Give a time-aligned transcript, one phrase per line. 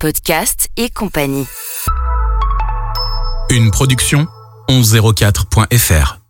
[0.00, 1.46] podcast et compagnie.
[3.50, 4.26] Une production
[4.70, 6.20] 1104.fr.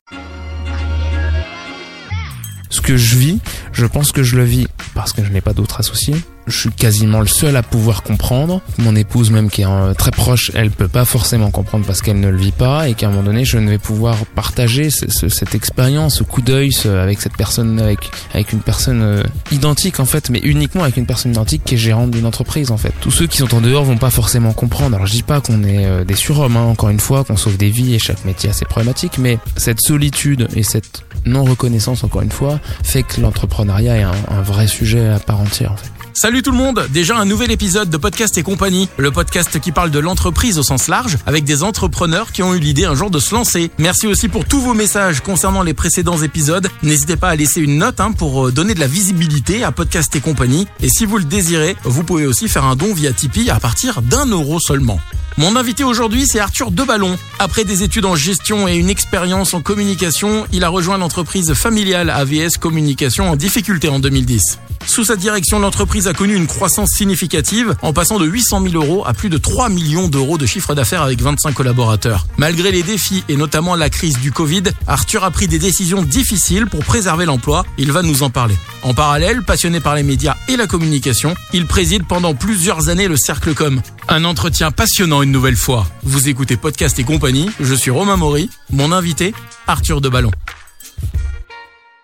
[2.69, 3.39] Ce que je vis,
[3.71, 6.17] je pense que je le vis parce que je n'ai pas d'autres associés.
[6.51, 8.61] Je suis quasiment le seul à pouvoir comprendre.
[8.79, 12.21] Mon épouse même qui est euh, très proche, elle peut pas forcément comprendre parce qu'elle
[12.21, 15.07] ne le vit pas et qu'à un moment donné, je ne vais pouvoir partager ce-
[15.09, 20.01] ce- cette expérience, ce coup d'œil avec cette personne, avec avec une personne euh, identique
[20.01, 22.93] en fait, mais uniquement avec une personne identique qui est gérante d'une entreprise en fait.
[23.01, 24.97] Tous ceux qui sont en dehors vont pas forcément comprendre.
[24.97, 27.57] Alors je dis pas qu'on est euh, des surhommes, hein, encore une fois, qu'on sauve
[27.57, 32.03] des vies et chaque métier a ses problématiques, mais cette solitude et cette non reconnaissance
[32.05, 35.77] encore une fois fait que l'entrepreneuriat est un, un vrai sujet à part entière en
[35.77, 35.91] fait.
[36.13, 39.71] Salut tout le monde, déjà un nouvel épisode de Podcast et compagnie, le podcast qui
[39.71, 43.11] parle de l'entreprise au sens large, avec des entrepreneurs qui ont eu l'idée un jour
[43.11, 43.71] de se lancer.
[43.79, 46.69] Merci aussi pour tous vos messages concernant les précédents épisodes.
[46.83, 50.15] N'hésitez pas à laisser une note hein, pour euh, donner de la visibilité à Podcast
[50.17, 50.67] et compagnie.
[50.81, 54.03] Et si vous le désirez, vous pouvez aussi faire un don via Tipeee à partir
[54.03, 54.99] d'un euro seulement.
[55.39, 57.17] Mon invité aujourd'hui, c'est Arthur Deballon.
[57.39, 62.11] Après des études en gestion et une expérience en communication, il a rejoint l'entreprise familiale
[62.11, 64.59] AVS Communication en difficulté en 2010.
[64.87, 69.05] Sous sa direction, l'entreprise a connu une croissance significative en passant de 800 000 euros
[69.07, 72.27] à plus de 3 millions d'euros de chiffre d'affaires avec 25 collaborateurs.
[72.39, 76.67] Malgré les défis et notamment la crise du Covid, Arthur a pris des décisions difficiles
[76.67, 77.65] pour préserver l'emploi.
[77.79, 78.57] Il va nous en parler.
[78.83, 83.17] En parallèle, passionné par les médias et la communication, il préside pendant plusieurs années le
[83.17, 83.81] Cercle Com.
[84.09, 85.87] Un entretien passionnant une nouvelle fois.
[86.03, 89.35] Vous écoutez Podcast et compagnie, je suis Romain Maury, mon invité,
[89.67, 90.33] Arthur Deballon.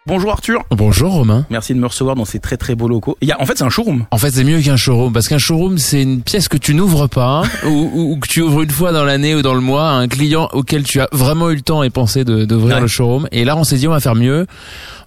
[0.07, 1.45] Bonjour Arthur, Bonjour Romain.
[1.51, 3.17] merci de me recevoir dans ces très très beaux locaux.
[3.23, 4.05] Il y a, en fait, c'est un showroom.
[4.13, 7.09] En fait, c'est mieux qu'un showroom parce qu'un showroom, c'est une pièce que tu n'ouvres
[7.09, 9.89] pas ou, ou- ou que tu ouvres une fois dans l'année ou dans le mois
[9.89, 12.83] à un client auquel tu as vraiment eu le temps et pensé de- d'ouvrir Ouais.
[12.83, 13.27] le showroom.
[13.33, 14.47] Et là, on s'est dit, on va faire mieux.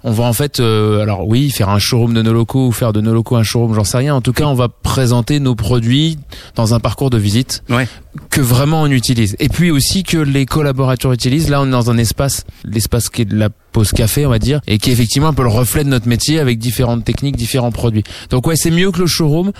[0.04, 2.94] On va en fait, euh, alors oui, faire un showroom de nos locaux ou faire
[2.94, 4.16] de nos locaux un showroom, j'en sais rien.
[4.16, 6.18] En tout cas, on va présenter nos produits
[6.56, 7.88] dans un parcours de visite Ouais.
[8.30, 9.36] que vraiment on utilise.
[9.40, 11.50] Et puis aussi que les collaborateurs utilisent.
[11.50, 14.40] Là, on est dans un espace, l'espace qui est de la pause café, on va
[14.40, 17.36] dire, et qui est effectivement un peu le reflet de notre métier avec différentes techniques,
[17.36, 18.04] différents produits.
[18.32, 19.52] Donc ouais, c'est mieux que le showroom,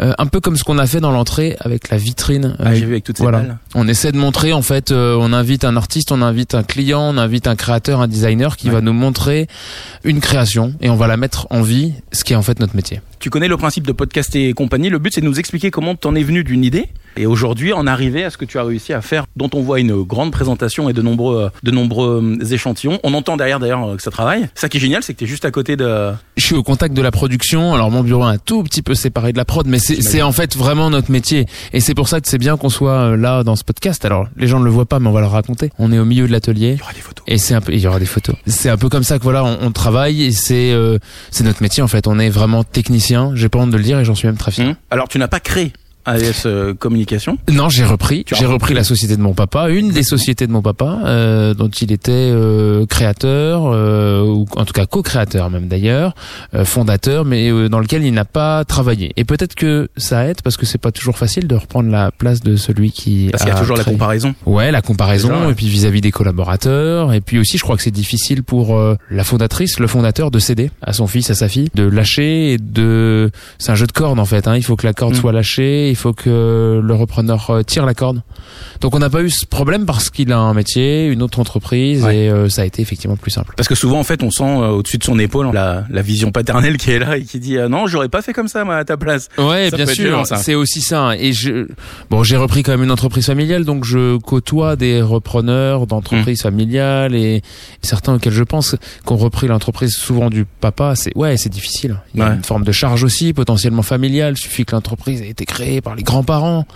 [0.00, 2.56] euh, un peu comme ce qu'on a fait dans l'entrée avec la vitrine.
[2.58, 3.38] Ah, j'ai vu avec toutes ces voilà.
[3.40, 3.58] balles.
[3.74, 7.02] On essaie de montrer en fait, euh, on invite un artiste, on invite un client,
[7.02, 8.74] on invite un créateur, un designer qui Ouais.
[8.74, 9.46] va nous montrer
[10.04, 12.76] une création et on va la mettre en vie, ce qui est en fait notre
[12.76, 13.00] métier.
[13.18, 14.88] Tu connais le principe de podcast et compagnie.
[14.88, 17.86] Le but, c'est de nous expliquer comment t'en es venu d'une idée et aujourd'hui en
[17.86, 20.88] arriver à ce que tu as réussi à faire, dont on voit une grande présentation
[20.88, 22.98] et de nombreux, de nombreux euh, échantillons.
[23.02, 24.48] On entend derrière d'ailleurs euh, que ça travaille.
[24.54, 26.12] Ça qui est génial, c'est que tu es juste à côté de.
[26.36, 27.74] Je suis au contact de la production.
[27.74, 30.32] Alors mon bureau est un tout petit peu séparé de la prod, mais c'est en
[30.32, 31.46] fait vraiment notre métier.
[31.72, 34.04] Et c'est pour ça que c'est bien qu'on soit euh, là dans ce podcast.
[34.04, 35.70] Alors les gens ne le voient pas, mais on va leur raconter.
[35.78, 36.76] On est au milieu de l'atelier.
[36.76, 37.09] Il y aura des photos.
[37.30, 38.34] Et c'est un peu, il y aura des photos.
[38.46, 40.98] C'est un peu comme ça que voilà, on, on travaille et c'est euh,
[41.30, 42.08] c'est notre métier en fait.
[42.08, 43.30] On est vraiment technicien.
[43.36, 44.66] J'ai pas honte de le dire et j'en suis même très fier.
[44.66, 44.74] Hum.
[44.90, 45.72] Alors, tu n'as pas créé
[46.10, 47.38] AS euh, Communication.
[47.52, 48.24] Non, j'ai repris.
[48.32, 48.74] J'ai repris.
[48.74, 52.10] la société de mon papa, une des sociétés de mon papa, euh, dont il était
[52.12, 56.14] euh, créateur euh, ou en tout cas co-créateur même d'ailleurs,
[56.54, 59.12] euh, fondateur, mais euh, dans lequel il n'a pas travaillé.
[59.16, 62.40] Et peut-être que ça aide parce que c'est pas toujours facile de reprendre la place
[62.40, 64.34] de celui qui Parce qu'il y a toujours la comparaison.
[64.46, 67.82] Ouais, la comparaison, Déjà, et puis vis-à-vis des collaborateurs, et puis aussi, je crois que
[67.82, 68.78] c'est difficile pour
[69.10, 72.58] la fondatrice, le fondateur, de céder à son fils, à sa fille, de lâcher, et
[72.58, 74.46] de, c'est un jeu de cordes en fait.
[74.48, 74.56] Hein.
[74.56, 75.16] Il faut que la corde Mm.
[75.16, 78.22] soit lâchée, il faut que le repreneur euh, tire la corde.
[78.80, 82.04] Donc on n'a pas eu ce problème parce qu'il a un métier, une autre entreprise,
[82.04, 82.16] Ouais.
[82.24, 83.54] et euh, ça a été effectivement plus simple.
[83.56, 86.32] Parce que souvent, en fait, on sent euh, au-dessus de son épaule la, la vision
[86.32, 88.76] paternelle qui est là et qui dit euh, non, j'aurais pas fait comme ça moi
[88.76, 89.28] à ta place.
[89.38, 91.12] Ouais, Ça bien sûr, c'est aussi ça.
[91.18, 91.66] Et je,
[92.10, 97.14] bon, j'ai repris quand même une entreprise familiale, donc je côtoie des repreneurs d'entreprises familiales
[97.14, 97.42] et
[97.82, 100.94] certains auxquels je pense qu'on repris l'entreprise souvent du papa.
[100.96, 101.96] C'est ouais, c'est difficile.
[102.14, 102.36] Il y a Ouais.
[102.36, 104.34] une forme de charge aussi, potentiellement familiale.
[104.36, 106.66] Il suffit que l'entreprise ait été créée par les grands-parents.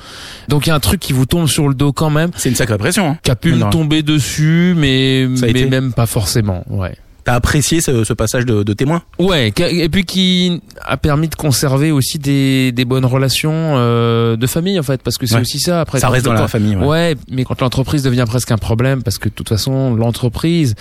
[0.48, 2.48] Donc il y a un truc qui vous tombe sur le dos quand même, C'est
[2.48, 3.10] une sacrée pression.
[3.10, 3.18] Hein.
[3.22, 6.64] qui a pu me tomber dessus, mais mais même pas forcément.
[6.68, 6.96] Ouais.
[7.24, 9.02] T'as apprécié ce, ce passage de, de témoin?
[9.18, 14.46] Ouais, et puis qui a permis de conserver aussi des, des bonnes relations euh, de
[14.46, 15.40] famille en fait, parce que c'est Ouais.
[15.40, 15.80] aussi ça.
[15.80, 16.76] Après, Ça reste dans la famille.
[16.76, 16.86] Ouais.
[16.86, 20.74] Ouais, mais quand l'entreprise devient presque un problème, parce que de toute façon l'entreprise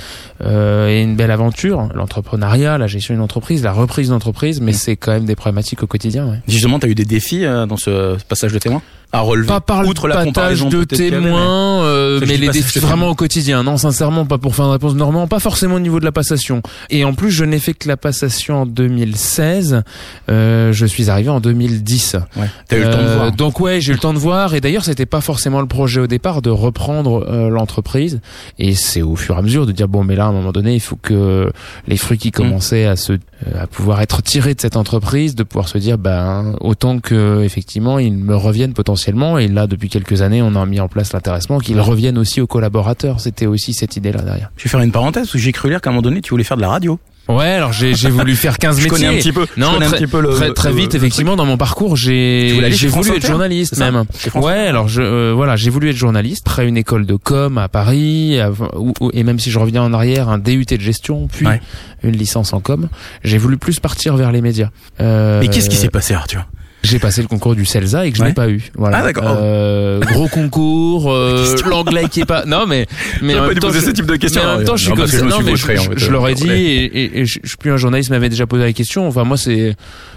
[0.43, 4.75] euh, est une belle aventure, l'entrepreneuriat, la gestion d'une entreprise, la reprise d'entreprise, mais Mm.
[4.75, 6.27] c'est quand même des problématiques au quotidien.
[6.29, 6.39] Ouais.
[6.47, 8.81] Justement, t'as eu des défis euh, dans ce passage de témoin?
[9.13, 13.09] À relever pas par outre le la comparaison de témoins, euh, mais les défis vraiment
[13.09, 13.63] au quotidien.
[13.63, 16.61] Non, sincèrement, pas pour faire une réponse normale, pas forcément au niveau de la passation.
[16.89, 19.83] Et en plus, je n'ai fait que la passation en 2016.
[20.29, 22.15] Euh, je suis arrivé en 2010.
[22.37, 22.47] Ouais.
[22.67, 23.31] T'as eu le temps de Euh, voir.
[23.33, 24.55] Donc ouais, j'ai eu le temps de voir.
[24.55, 28.19] Et d'ailleurs, c'était pas forcément le projet au départ de reprendre euh, l'entreprise.
[28.57, 30.51] Et c'est au fur et à mesure de dire bon, mais là, à un moment
[30.51, 31.51] donné, il faut que
[31.87, 32.19] les fruits Mm.
[32.19, 33.17] qui commençaient à se, euh,
[33.59, 37.99] à pouvoir être tirés de cette entreprise, de pouvoir se dire ben autant que effectivement
[37.99, 39.02] ils me reviennent potentiellement.
[39.39, 42.47] Et là, depuis quelques années, on a mis en place l'intéressement qu'ils reviennent aussi aux
[42.47, 43.19] collaborateurs.
[43.19, 44.51] C'était aussi cette idée-là derrière.
[44.57, 46.43] Je vais faire une parenthèse que j'ai cru lire qu'à un moment donné tu voulais
[46.43, 46.99] faire de la radio.
[47.29, 48.89] Ouais, alors j'ai j'ai voulu faire 15 Je métiers.
[48.89, 49.45] connais un petit peu.
[49.55, 51.95] je Non, connais très, un petit peu le, très, vite, le effectivement, dans mon parcours,
[51.95, 54.03] j'ai j'ai voulu être journaliste même.
[54.35, 57.69] Ouais, alors je euh, voilà, j'ai voulu être journaliste, après une école de com à
[57.69, 58.37] Paris,
[59.13, 61.61] et même si je reviens en arrière, un DUT de gestion, puis Ouais.
[62.03, 62.89] une licence en com.
[63.23, 64.69] J'ai voulu plus partir vers les médias.
[64.99, 66.45] Euh, Mais qu'est-ce qui s'est passé Arthur?
[66.83, 68.27] J'ai passé le concours du CELSA et que je Ouais.
[68.29, 68.69] n'ai pas eu.
[68.75, 68.97] Voilà.
[68.99, 69.23] Ah, d'accord.
[69.39, 72.45] Euh, gros concours, euh, l'anglais qui est pas.
[72.45, 72.85] Non mais
[73.21, 74.41] mais en pas même dû temps, poser je- ce type de questions.
[74.43, 75.17] mais en même temps, je suis Non, comme ça.
[75.17, 75.77] je Non, mais je, en fait.
[75.97, 78.63] je leur ai dit, et, et- et je, suis plus un journaliste m'avait déjà posé
[78.63, 79.07] la question.
[79.07, 79.75] Enfin, moi, c'est,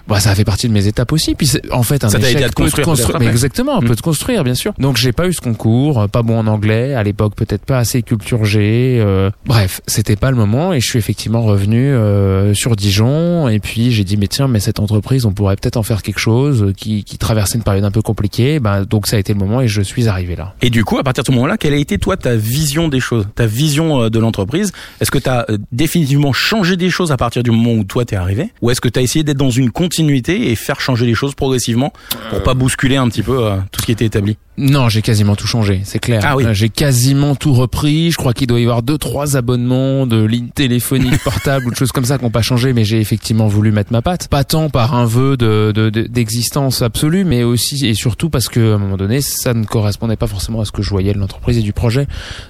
[0.09, 1.35] bah, ça a fait partie de mes étapes aussi.
[1.35, 2.89] Puis, en fait, un Ça échec aidé à te construire
[3.21, 3.85] mais exactement, Mm.
[3.87, 4.73] peut te construire, bien sûr.
[4.79, 8.03] Donc, j'ai pas eu ce concours, pas bon en anglais à l'époque, peut-être pas assez
[8.03, 8.99] culture G.
[9.01, 13.49] euh, bref, c'était pas le moment, et je suis effectivement revenu euh, sur Dijon.
[13.49, 16.19] Et puis, j'ai dit, mais tiens, mais cette entreprise, on pourrait peut-être en faire quelque
[16.19, 18.61] chose euh, qui, traversait une période un peu compliquée.
[18.61, 20.55] Bah, donc, ça a été le moment, et je suis arrivé là.
[20.63, 23.01] Et du coup, à partir de ce moment-là, quelle a été toi ta vision des
[23.01, 24.73] choses, ta vision euh, de l'entreprise?
[25.01, 28.17] Est-ce que tu as définitivement changé des choses à partir du moment où toi t'es
[28.17, 31.15] arrivé, ou est-ce que tu as essayé d'être dans une continuité et faire changer les
[31.15, 31.93] choses progressivement
[32.31, 34.37] pour pas bousculer un petit peu euh, tout ce qui était établi?
[34.59, 36.23] Non, j'ai quasiment tout changé, c'est clair.
[36.25, 36.45] Ah oui.
[36.45, 38.11] Euh, J'ai quasiment tout repris.
[38.11, 41.77] Je crois qu'il doit y avoir deux, trois abonnements de lignes téléphoniques portables ou de
[41.77, 44.29] choses comme ça qui n'ont pas changé, mais j'ai effectivement voulu mettre ma patte.
[44.29, 48.49] Pas tant par un vœu de de- de- d'existence absolue, mais aussi et surtout parce
[48.49, 51.13] que à un moment donné, ça ne correspondait pas forcément à ce que je voyais
[51.13, 52.07] de l'entreprise et du projet.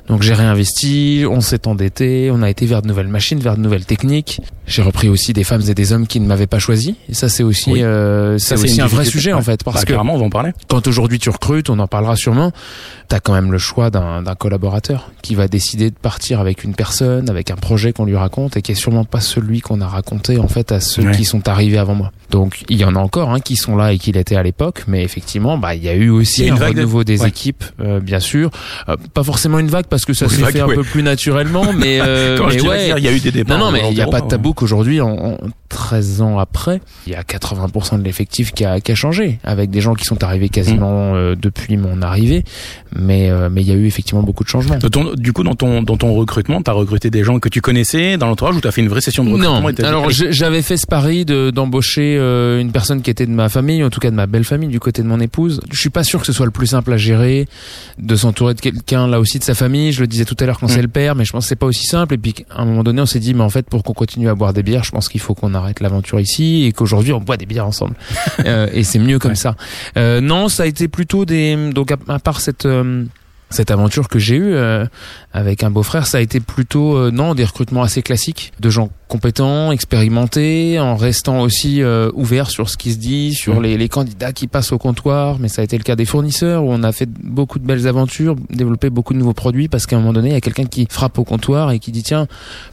[0.08, 3.62] Donc j'ai réinvesti, on s'est endetté, on a été vers de nouvelles machines, vers de
[3.62, 4.40] nouvelles techniques.
[4.66, 6.96] J'ai repris aussi des femmes et des hommes qui ne m'avaient pas choisi.
[7.08, 7.82] Et ça, c'est aussi, Oui.
[7.82, 10.30] euh, c'est aussi un vrai sujet en fait, parce Bah, que Clairement, on va en
[10.30, 10.50] parler.
[10.68, 12.52] quand aujourd'hui tu recrutes, on en parlera sûrement,
[13.08, 17.30] t'as quand même le choix d'un collaborateur qui va décider de partir avec une personne,
[17.30, 20.38] avec un projet qu'on lui raconte et qui est sûrement pas celui qu'on a raconté
[20.38, 21.12] en fait à ceux Ouais.
[21.16, 22.12] qui sont arrivés avant moi.
[22.30, 24.84] Donc il y en a encore hein, qui sont là et qui l'étaient à l'époque,
[24.88, 27.22] mais effectivement bah il y a eu aussi a une un vague de- renouveau des
[27.22, 27.28] Ouais.
[27.28, 28.50] équipes, euh, bien sûr.
[28.88, 30.74] Euh, pas forcément une vague parce que ça s'est fait un ouais.
[30.74, 32.90] peu plus naturellement, mais, euh, mais ouais.
[32.98, 33.58] il y a eu des départs.
[33.58, 35.36] Non, non, mais il n'y a pas de tabou qu'aujourd'hui, en, en
[35.70, 39.70] 13 ans après, il y a 80% de l'effectif qui a, qui a changé, avec
[39.70, 41.36] des gens qui sont arrivés quasiment Mmh.
[41.36, 42.44] depuis mon arrivée,
[42.94, 44.76] mais euh, mais il y a eu effectivement beaucoup de changements.
[44.78, 47.60] De ton- du coup, dans ton, dans ton recrutement, t'as recruté des gens que tu
[47.60, 50.10] connaissais dans l'entourage ou t'as fait une vraie session de recrutement Non, et dit, alors
[50.10, 53.90] j'avais fait ce pari de d'embaucher euh, une personne qui était de ma famille, en
[53.90, 55.60] tout cas de ma belle famille, du côté de mon épouse.
[55.70, 57.46] Je suis pas sûr que ce soit le plus simple à gérer,
[57.98, 59.92] de s'entourer de quelqu'un là aussi de sa famille.
[59.92, 60.70] Je le disais tout à l'heure quand Mm.
[60.70, 62.14] c'est le père, mais je pense que c'est pas aussi simple.
[62.14, 64.28] Et puis à un moment donné, on s'est dit, mais en fait, pour qu'on continue
[64.28, 67.20] à boire des bières, je pense qu'il faut qu'on arrête l'aventure ici et qu'aujourd'hui on
[67.20, 67.94] boit des bières ensemble.
[68.44, 69.34] Euh, et c'est mieux comme Ouais.
[69.36, 69.56] ça.
[69.96, 73.04] Euh, non, ça a été plutôt des donc à, part cette euh,
[73.50, 74.86] cette aventure que j'ai eue euh,
[75.32, 78.90] avec un beau-frère, ça a été plutôt euh, non des recrutements assez classiques de gens
[79.08, 83.88] compétents, expérimentés, en restant aussi euh, ouverts sur ce qui se dit, sur les, les
[83.88, 85.38] candidats qui passent au comptoir.
[85.40, 87.86] Mais ça a été le cas des fournisseurs où on a fait beaucoup de belles
[87.86, 90.64] aventures, développé beaucoup de nouveaux produits parce qu'à un moment donné, il y a quelqu'un
[90.64, 92.26] qui frappe au comptoir et qui dit tiens,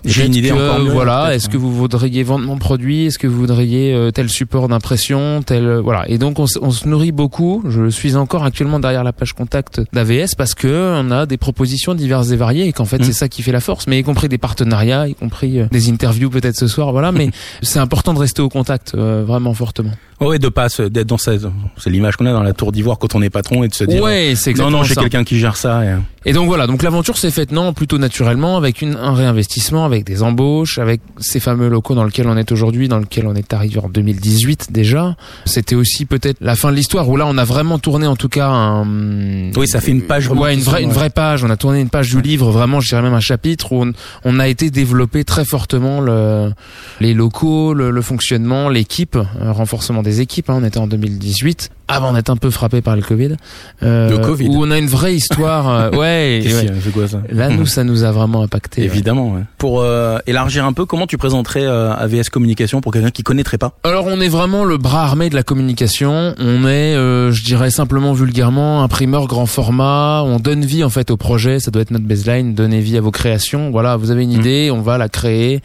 [0.06, 3.06] J'ai une idée que, encore mieux, Voilà, est-ce que vous voudriez vendre mon produit?
[3.06, 6.08] Est-ce que vous voudriez euh, tel support d'impression Tel euh, voilà.
[6.10, 7.64] Et donc on, se- on se nourrit beaucoup.
[7.68, 11.96] Je suis encore actuellement derrière la page contact d'AVS parce que on a des propositions
[11.96, 13.06] diverses et variées et qu'en fait Mhm.
[13.06, 13.88] c'est ça qui fait la force.
[13.88, 16.92] Mais y compris des partenariats, y compris euh, des interviews peut-être ce soir.
[16.92, 17.12] Voilà.
[17.12, 17.30] Mais
[17.62, 19.92] c'est important de rester au contact euh, vraiment fortement.
[20.24, 21.42] Ouais, de pas d'être dans cette,
[21.78, 23.84] c'est l'image qu'on a dans la tour d'ivoire quand on est patron et de se
[23.84, 25.84] dire, Ouais, c'est non, non, j'ai quelqu'un qui gère ça.
[25.84, 25.96] Et...
[26.26, 30.06] Et donc voilà, donc l'aventure s'est faite non plutôt naturellement avec une, un réinvestissement, avec
[30.06, 33.54] des embauches, avec ces fameux locaux dans lesquels on est aujourd'hui, dans lesquels on est
[33.54, 35.18] arrivé en 2018 déjà.
[35.46, 38.30] C'était aussi peut-être la fin de l'histoire où là on a vraiment tourné en tout
[38.30, 41.44] cas un Oui, ça fait une page ouais une vraie une vraie page.
[41.44, 43.92] On a tourné une page du livre vraiment, je dirais même un chapitre où on,
[44.24, 46.54] on a été développé très fortement le,
[47.02, 50.50] les locaux, le, le fonctionnement, l'équipe, un renforcement des équipes.
[50.50, 50.60] hein.
[50.62, 53.36] on était en 2018 avant d'être un peu frappé par le Covid.
[53.84, 54.48] Euh, Le Covid.
[54.48, 55.70] Où on a une vraie histoire.
[55.70, 56.42] euh, ouais.
[56.54, 56.92] Ouais.
[56.94, 58.84] quoi ça Là, nous, ça nous a vraiment impacté.
[58.84, 59.34] Évidemment.
[59.34, 59.42] ouais.
[59.58, 63.58] Pour euh, élargir un peu, comment tu présenterais euh, AVS Communication pour quelqu'un qui connaîtrait
[63.58, 63.74] pas?
[63.84, 66.36] Alors, on est vraiment le bras armé de la communication.
[66.40, 70.22] On est, euh, je dirais simplement vulgairement, imprimeur grand format.
[70.24, 71.60] On donne vie en fait au projet.
[71.60, 72.54] Ça doit être notre baseline.
[72.54, 73.72] Donner vie à vos créations.
[73.72, 74.40] Voilà, vous avez une Mm.
[74.40, 75.62] idée, on va la créer.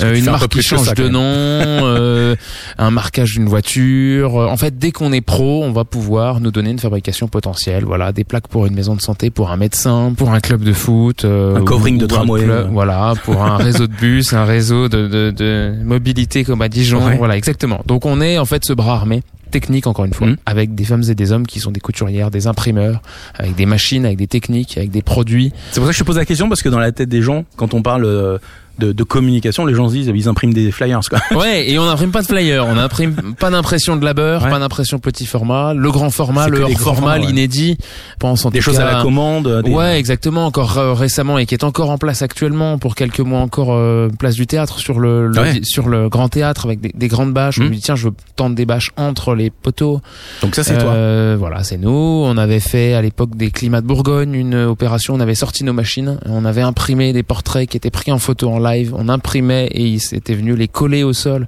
[0.00, 2.36] Euh, une un marque qui change ça, de nom, euh,
[2.78, 4.34] un marquage d'une voiture.
[4.36, 7.84] En fait, dès qu'on est pro, on va pouvoir nous donner une fabrication potentielle.
[7.84, 10.72] Voilà, des plaques pour une maison de santé, pour un médecin, pour un club de
[10.72, 15.08] foot, euh, un covering de tramway, voilà, pour un réseau de bus, un réseau de,
[15.08, 17.00] de, de mobilité comme à Dijon.
[17.16, 17.80] Voilà, exactement.
[17.86, 20.36] Donc on est en fait ce bras armé technique encore une fois, mmh.
[20.46, 23.02] avec des femmes et des hommes qui sont des couturières, des imprimeurs,
[23.38, 25.52] avec des machines, avec des techniques, avec des produits.
[25.70, 27.22] C'est pour ça que je te pose la question parce que dans la tête des
[27.22, 28.38] gens, quand on parle euh,
[28.78, 31.20] de, de, communication, les gens se disent ils impriment des flyers quoi.
[31.38, 34.98] Ouais, et on n'imprime pas de flyers, on n'imprime pas d'impression de labeur, pas d'impression
[34.98, 37.78] petit format, le grand format, le hors format, l'inédit,
[38.18, 39.62] pense en des choses à la commande.
[39.66, 43.40] Ouais, exactement, encore euh, récemment et qui est encore en place actuellement pour quelques mois
[43.40, 45.30] encore euh, place du théâtre sur le,
[45.62, 47.58] sur le grand théâtre avec des, des grandes bâches.
[47.60, 50.00] On me dit tiens, je veux tendre des bâches entre les poteaux.
[50.42, 50.92] Donc ça c'est toi.
[50.92, 51.90] Euh, voilà, c'est nous.
[51.90, 55.72] On avait fait à l'époque des climats de Bourgogne une opération, on avait sorti nos
[55.72, 59.66] machines, on avait imprimé des portraits qui étaient pris en photo en live, on imprimait
[59.66, 61.46] et il s'était venu les coller au sol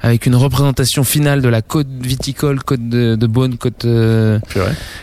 [0.00, 4.38] avec une représentation finale de la côte viticole, côte de, de Beaune, côte euh,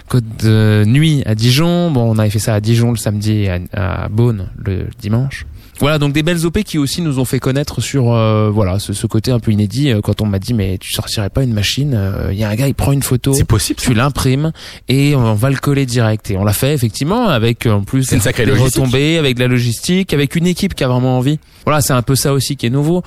[0.07, 1.91] côte de Nuit à Dijon.
[1.91, 3.59] Bon, on avait fait ça à Dijon le samedi et à,
[4.03, 5.45] à Beaune le dimanche.
[5.81, 8.93] Voilà, donc des belles OP qui aussi nous ont fait connaître sur euh, voilà ce,
[8.93, 9.91] ce, côté un peu inédit.
[9.91, 11.99] Euh, quand on m'a dit mais tu sortirais pas une machine,
[12.31, 14.51] il y a un gars il prend une photo, c'est possible, tu l'imprimes
[14.87, 16.31] et on va le coller direct.
[16.31, 19.47] Et on l'a fait effectivement avec en plus une sacrée des retombées, avec de la
[19.47, 21.39] logistique, avec une équipe qui a vraiment envie.
[21.65, 23.03] Voilà, c'est un peu ça aussi qui est nouveau.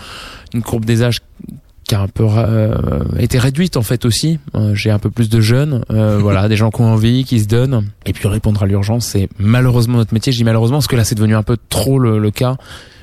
[0.53, 1.21] Une courbe des âges
[1.87, 4.39] qui a un peu euh, été réduite en fait aussi.
[4.55, 7.41] Euh, j'ai un peu plus de jeunes, euh, voilà, des gens qui ont envie, qui
[7.41, 7.85] se donnent.
[8.07, 10.33] Et puis répondre à l'urgence, c'est malheureusement notre métier.
[10.33, 12.57] Je dis malheureusement parce que là c'est devenu un peu trop le, le cas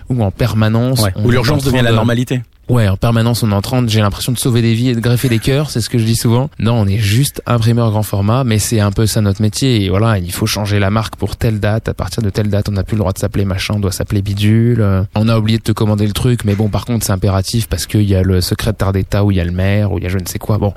[0.09, 2.41] où en permanence, où l'urgence devient la normalité.
[2.69, 5.01] Ouais, en permanence, on est en train, j'ai l'impression de sauver des vies et de
[5.01, 6.49] greffer des cœurs, c'est ce que je dis souvent.
[6.57, 9.83] Non, on est juste imprimeur grand format, mais c'est un peu ça notre métier.
[9.83, 11.89] Et voilà, il faut changer la marque pour telle date.
[11.89, 13.91] À partir de telle date, on n'a plus le droit de s'appeler machin, on doit
[13.91, 14.85] s'appeler bidule.
[15.15, 17.85] On a oublié de te commander le truc, mais bon, par contre, c'est impératif parce
[17.85, 20.07] qu'il y a le secrétaire d'État, où il y a le maire, où il y
[20.07, 20.57] a je ne sais quoi.
[20.57, 20.73] Bon,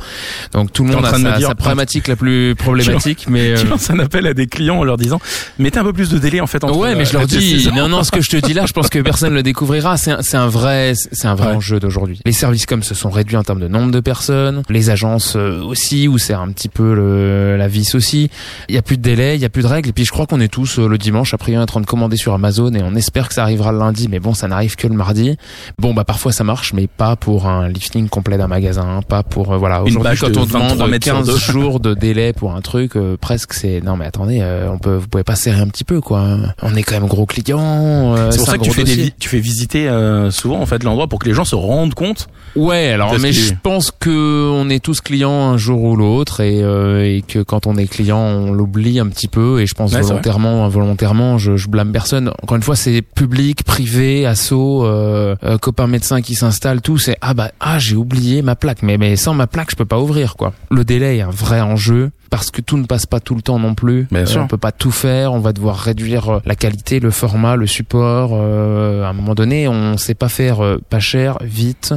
[0.52, 4.00] donc tout le monde a sa, sa, problématique la plus problématique, mais tu lances un
[4.00, 5.20] appel à des clients en leur disant,
[5.60, 6.64] mettez un peu plus de délai en fait.
[6.64, 8.72] Entre ouais, mais je leur dis, non, non, ce que je te dis là, je
[8.72, 9.96] pense que personne le découvrira.
[9.96, 12.20] C'est un, un, vrai, c'est un vrai enjeu d'aujourd'hui.
[12.24, 15.60] Les services comme se sont réduits en termes de nombre de personnes, les agences euh,
[15.62, 18.30] aussi où c'est un petit peu le, la vis aussi.
[18.68, 20.10] Il y a plus de délai, il y a plus de règles et puis je
[20.10, 22.82] crois qu'on est tous euh, le dimanche après en train de commander sur Amazon et
[22.82, 25.36] on espère que ça arrivera le lundi mais bon ça n'arrive que le mardi.
[25.78, 29.52] Bon bah parfois ça marche mais pas pour un lifting complet d'un magasin, pas pour
[29.52, 33.80] euh, voilà aujourd'hui quand on demande 15 jours de délai pour un truc presque c'est
[33.80, 36.36] non mais attendez on peut vous pouvez pas serrer un petit peu quoi.
[36.62, 38.14] On est quand même gros client.
[38.30, 39.88] c'est pour ça que tu fais, des, tu fais visiter
[40.30, 43.52] souvent en fait l'endroit pour que les gens se rendent compte Ouais, alors mais je
[43.60, 47.66] pense que on est tous clients un jour ou l'autre et, euh, et que quand
[47.66, 51.68] on est client, on l'oublie un petit peu et je pense volontairement, involontairement, je, je
[51.68, 52.30] blâme personne.
[52.42, 56.98] Encore une fois, c'est public, privé, assaut, euh, euh, copain médecin qui s'installe, tout.
[56.98, 59.84] C'est ah bah ah j'ai oublié ma plaque, mais mais sans ma plaque, je peux
[59.84, 60.52] pas ouvrir quoi.
[60.70, 63.58] Le délai est un vrai enjeu parce que tout ne passe pas tout le temps
[63.58, 64.06] non plus.
[64.10, 64.42] Bien sûr.
[64.42, 65.32] on peut pas tout faire.
[65.32, 68.34] On va devoir réduire la qualité, le format, le support.
[68.34, 71.94] à un moment donné, on sait pas faire pas cher, vite.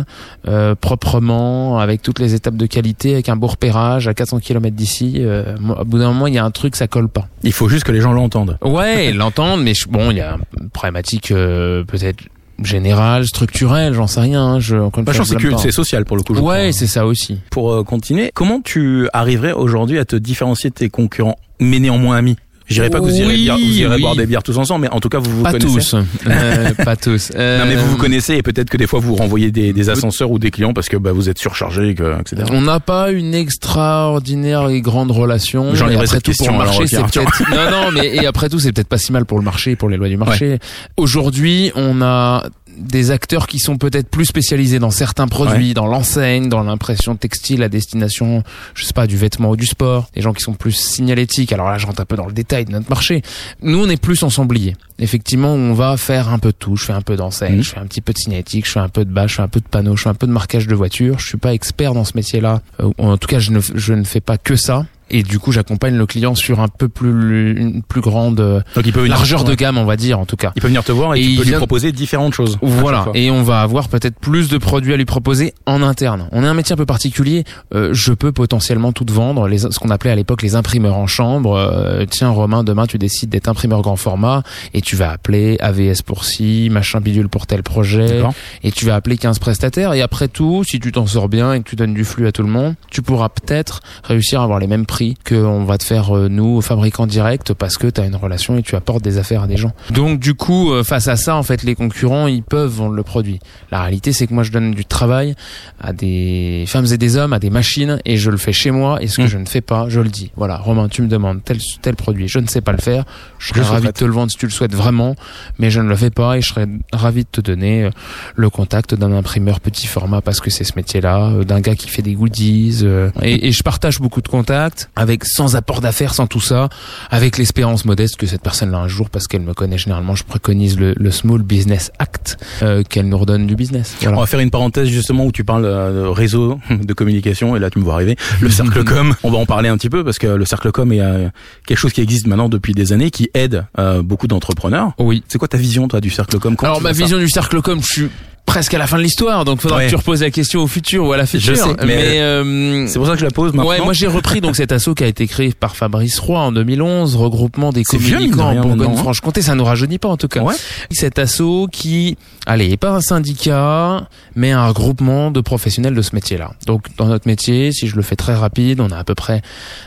[0.48, 4.75] Euh, proprement, avec toutes les étapes de qualité, avec un beau repérage à 400 km
[4.75, 5.15] d'ici.
[5.17, 7.27] Euh, au bout d'un moment, il y a un truc, ça colle pas.
[7.44, 8.58] Il faut juste que les gens l'entendent.
[8.63, 12.24] Ouais, l'entendent, mais bon, il y a une problématique euh, peut-être
[12.64, 14.44] générale, structurelle, j'en sais rien.
[14.44, 16.34] Hein, je, encore je que c'est social pour le coup.
[16.36, 17.40] ouais, c'est ça aussi.
[17.50, 22.38] Pour continuer, comment tu arriverais aujourd'hui à te différencier de tes concurrents, mais néanmoins amis?
[22.67, 25.38] J'irai pas que vous irez, boire des bières tous ensemble, mais en tout cas vous
[25.38, 25.74] vous pas connaissez.
[25.74, 25.95] Tous.
[26.27, 27.31] Euh, pas tous.
[27.38, 30.31] Non mais vous vous connaissez et peut-être que des fois vous renvoyez des, des ascenseurs
[30.31, 32.43] ou des clients parce que bah, vous êtes surchargé, etc.
[32.51, 35.74] On n'a pas une extraordinaire et grande relation.
[35.75, 36.53] J'en ai cette question.
[36.53, 37.43] Pour le marché, c'est peut-être.
[37.51, 39.89] non non, mais et après tout, c'est peut-être pas si mal pour le marché, pour
[39.89, 40.59] les lois du marché.
[40.97, 42.43] Aujourd'hui, on a
[42.77, 47.63] des acteurs qui sont peut-être plus spécialisés dans certains produits, dans l'enseigne, dans l'impression textile
[47.63, 48.43] à destination,
[48.74, 51.51] je sais pas, du vêtement ou du sport, des gens qui sont plus signalétiques.
[51.51, 53.22] Alors là, je rentre un peu dans le détail de notre marché.
[53.62, 54.75] Nous, on est plus ensembliers.
[55.00, 56.75] Effectivement, on va faire un peu de tout.
[56.75, 57.63] Je fais un peu d'enseigne, mmh.
[57.63, 59.43] je fais un petit peu de signalétique, je fais un peu de bâche, je fais
[59.43, 61.19] un peu de panneau, je fais un peu de marquage de voiture.
[61.19, 62.62] Je suis pas expert dans ce métier-là.
[62.79, 65.52] Euh, en tout cas, je ne, je ne fais pas que ça et du coup
[65.52, 69.54] j'accompagne le client sur un peu plus une plus grande Donc, il peut largeur de
[69.56, 70.52] gamme on va dire en tout cas.
[70.56, 73.08] Il peut venir te voir et, tu peux lui proposer différentes choses voilà.
[73.14, 76.28] et on va avoir peut-être plus de produits à lui proposer en interne.
[76.32, 77.44] On est un métier un peu particulier.
[77.74, 79.48] Euh, je peux potentiellement tout vendre.
[79.48, 81.56] Les ce qu'on appelait à l'époque les imprimeurs en chambre.
[81.56, 86.02] Euh, tiens Romain demain tu décides d'être imprimeur grand format et tu vas appeler AVS
[86.06, 88.24] pour ci machin bidule pour tel projet
[88.64, 89.94] et tu vas appeler 15 prestataires.
[89.94, 92.32] Et après tout si tu t'en sors bien et que tu donnes du flux à
[92.32, 95.77] tout le monde tu pourras peut-être réussir à avoir les mêmes prix prix qu'on va
[95.77, 99.04] te faire euh, nous fabricants directs parce que tu as une relation et tu apportes
[99.04, 99.72] des affaires à des gens.
[99.92, 103.04] Donc du coup, euh, face à ça, en fait, les concurrents, ils peuvent vendre le
[103.04, 103.39] produit.
[103.72, 105.36] La réalité, c'est que moi, je donne du travail
[105.80, 108.98] à des femmes et des hommes, à des machines, et je le fais chez moi.
[109.04, 109.27] Et ce que Mm.
[109.27, 110.32] je ne fais pas, je le dis.
[110.36, 113.04] Voilà, Romain, tu me demandes tel tel produit, je ne sais pas le faire.
[113.38, 115.16] Je serais Je ravi de te le vendre si tu le souhaites vraiment,
[115.60, 117.89] mais je ne le fais pas et je serais ravi de te donner euh,
[118.36, 122.01] le contact d'un imprimeur petit format parce que c'est ce métier-là, d'un gars qui fait
[122.01, 122.80] des goodies.
[122.84, 126.70] euh, et, et je partage beaucoup de contacts avec sans apport d'affaires, sans tout ça,
[127.10, 130.79] avec l'espérance modeste que cette personne-là un jour, parce qu'elle me connaît généralement, je préconise
[130.79, 133.96] le, le Small Business Act, euh, qu'elle nous redonne du business.
[134.01, 134.17] Voilà.
[134.17, 137.60] On va faire une parenthèse justement où tu parles euh, de réseau de communication et
[137.60, 138.15] là tu me vois arriver.
[138.41, 140.91] Le cercle com, on va en parler un petit peu parce que le cercle com
[140.91, 141.29] est euh,
[141.65, 144.94] quelque chose qui existe maintenant depuis des années, qui aide euh, beaucoup d'entrepreneurs.
[145.00, 145.24] Oui.
[145.27, 146.56] C'est quoi ta vision toi du cercle com?
[146.56, 148.10] Comment Alors ma vision du cercle com, je suis
[148.48, 149.86] presque à la fin de l'histoire, donc faudra Ouais.
[149.86, 151.56] que tu reposes la question au futur ou à la future.
[151.56, 153.70] sais, mais euh, C'est pour ça que je la pose maintenant.
[153.70, 156.51] Ouais, moi j'ai repris donc cet assaut qui a été créé par Fabrice Roy en
[156.51, 158.62] 2011, regroupement des communicants en hein.
[158.62, 159.44] Bourgogne-Franche-Comté.
[159.44, 160.42] Ça nous rajeunit pas en tout cas.
[160.42, 160.56] Ouais.
[160.92, 166.16] Cet assaut qui, allez, est pas un syndicat, mais un regroupement de professionnels de ce
[166.16, 166.54] métier-là.
[166.66, 169.42] Donc dans notre métier, si je le fais très rapide, on a à peu près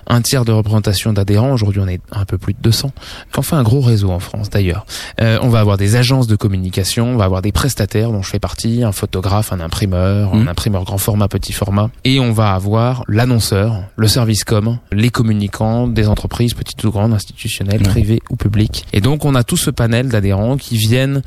[0.07, 1.52] un tiers de représentation d'adhérents.
[1.52, 2.93] Aujourd'hui, on est un peu plus de 200.
[3.38, 4.85] On fait un gros réseau en France d'ailleurs.
[5.23, 8.29] Euh, on va avoir des agences de communication, on va avoir des prestataires dont je
[8.29, 8.50] fais partie,
[8.83, 13.85] un photographe, un imprimeur, un imprimeur grand format, petit format, et on va avoir l'annonceur,
[13.97, 18.87] le service com, les communicants des entreprises petites ou grandes, institutionnelles, privées ou publiques.
[18.92, 21.23] Et donc on a tout ce panel d'adhérents qui viennent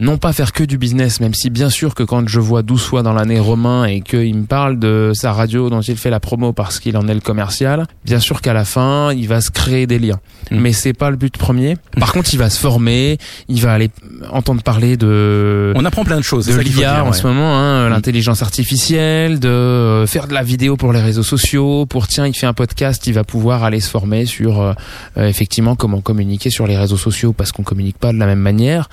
[0.00, 2.82] non pas faire que du business, même si bien sûr que quand je vois 12
[2.82, 6.20] fois dans l'année Romain et qu'il me parle de sa radio dont il fait la
[6.20, 9.50] promo parce qu'il en est le commercial, bien sûr qu'à la fin, il va se
[9.50, 10.20] créer des liens.
[10.50, 10.58] Mm.
[10.60, 11.76] Mais c'est pas le but premier.
[11.98, 13.90] Par contre, il va se former, il va aller
[14.30, 16.46] entendre parler de On apprend plein de choses.
[16.46, 17.12] de l'IA en ouais.
[17.12, 17.90] ce moment, hein, Mm.
[17.90, 22.34] l'intelligence artificielle, de euh, faire de la vidéo pour les réseaux sociaux, pour tiens, il
[22.34, 24.72] fait un podcast, il va pouvoir aller se former sur euh,
[25.16, 28.38] euh, effectivement comment communiquer sur les réseaux sociaux parce qu'on communique pas de la même
[28.40, 28.88] manière.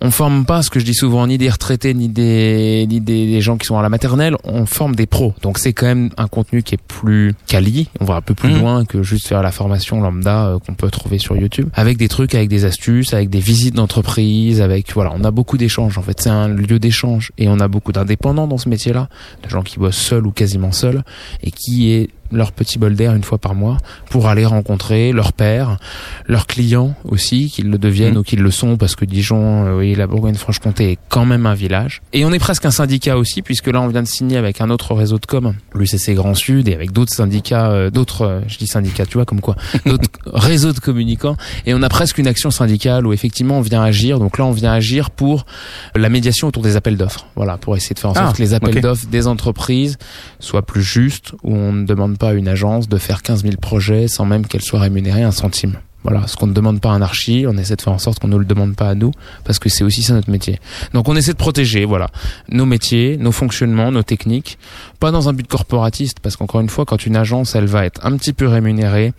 [0.00, 3.26] On forme pas, ce que je dis souvent, ni des retraités ni des ni des,
[3.30, 5.32] des gens qui sont à la maternelle, on forme des pros.
[5.42, 8.48] Donc c'est quand même un contenu qui est plus quali, on va un peu plus
[8.50, 8.58] Mhm.
[8.58, 12.08] loin que juste faire la formation lambda euh, qu'on peut trouver sur YouTube, avec des
[12.08, 15.96] trucs, avec des astuces, avec des visites d'entreprise, avec voilà, on a beaucoup d'échanges.
[15.98, 19.08] En fait, c'est un lieu d'échange et on a beaucoup d'indépendants dans ce métier-là,
[19.44, 21.04] de gens qui bossent seuls ou quasiment seuls
[21.44, 23.78] et qui est leur petit bol d'air une fois par mois
[24.10, 25.78] pour aller rencontrer leurs pairs,
[26.26, 28.18] leurs clients aussi, qu'ils le deviennent Mhm.
[28.18, 31.54] ou qu'ils le sont parce que Dijon, euh, oui, la Bourgogne-Franche-Comté est quand même un
[31.54, 32.02] village.
[32.12, 34.70] Et on est presque un syndicat aussi puisque là on vient de signer avec un
[34.70, 38.58] autre réseau de com, l'UCC Grand Sud et avec d'autres syndicats, euh, d'autres, euh, je
[38.58, 39.56] dis syndicats, tu vois comme quoi,
[39.86, 43.82] d'autres réseaux de communicants et on a presque une action syndicale où effectivement on vient
[43.82, 44.18] agir.
[44.18, 45.46] Donc là on vient agir pour
[45.94, 47.26] la médiation autour des appels d'offres.
[47.36, 49.98] Voilà, pour essayer de faire en sorte Ah, que les appels d'offres des entreprises
[50.38, 54.06] soient plus justes, où on ne demande pas une agence de faire 15 000 projets
[54.06, 55.78] sans même qu'elle soit rémunérée un centime.
[56.02, 58.18] Voilà, ce qu'on ne demande pas à un archi, on essaie de faire en sorte
[58.18, 59.12] qu'on ne le demande pas à nous,
[59.44, 60.58] parce que c'est aussi ça notre métier.
[60.94, 62.08] Donc on essaie de protéger, voilà,
[62.48, 64.58] nos métiers, nos fonctionnements, nos techniques,
[64.98, 68.04] pas dans un but corporatiste, parce qu'encore une fois, quand une agence, elle va être
[68.04, 69.12] un petit peu rémunérée,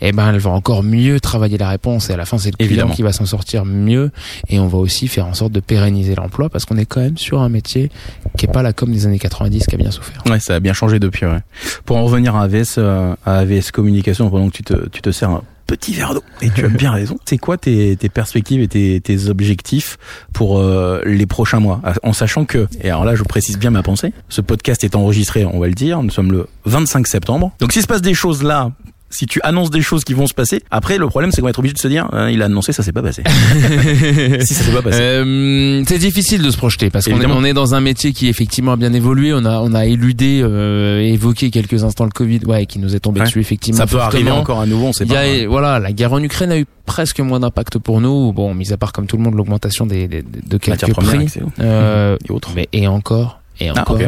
[0.00, 2.56] eh ben, elle va encore mieux travailler la réponse, et à la fin, c'est le
[2.56, 2.94] client Évidemment.
[2.94, 4.10] qui va s'en sortir mieux,
[4.48, 7.18] et on va aussi faire en sorte de pérenniser l'emploi, parce qu'on est quand même
[7.18, 7.90] sur un métier
[8.36, 10.22] qui est pas la com des années 90 qui a bien souffert.
[10.26, 11.26] Ouais, ça a bien changé depuis.
[11.26, 11.40] Ouais.
[11.84, 15.10] Pour en revenir à AVS, euh, à AVS Communication, pendant que tu te, tu te
[15.10, 17.18] sers petit verre d'eau, et tu as bien raison.
[17.24, 19.98] C'est quoi tes, tes perspectives et tes, tes objectifs
[20.32, 21.80] pour euh, les prochains mois?
[22.02, 25.44] En sachant que, et alors là je précise bien ma pensée, ce podcast est enregistré,
[25.44, 27.52] on va le dire, nous sommes le 25 septembre.
[27.60, 28.72] Donc s'il se passe des choses là,
[29.14, 31.50] si tu annonces des choses qui vont se passer, après le problème c'est qu'on va
[31.50, 33.22] être obligé de se dire, hein, il a annoncé, ça s'est pas passé.
[34.40, 34.98] si ça s'est pas passé.
[35.00, 38.28] Euh, c'est difficile de se projeter parce qu'on est, on est dans un métier qui
[38.28, 39.32] effectivement a bien évolué.
[39.32, 43.00] On a on a éludé euh, évoqué quelques instants le Covid, ouais, qui nous est
[43.00, 43.26] tombé Ouais.
[43.26, 43.78] dessus effectivement.
[43.78, 45.20] ça peut arriver encore à nouveau, on sait Il y pas.
[45.20, 48.32] a, voilà, la guerre en Ukraine a eu presque moins d'impact pour nous.
[48.32, 51.26] Bon, mis à part comme tout le monde l'augmentation des, des- de quelques prix,
[51.60, 52.50] euh, et autres.
[52.56, 53.40] mais et encore.
[53.60, 53.98] Et Ah, encore,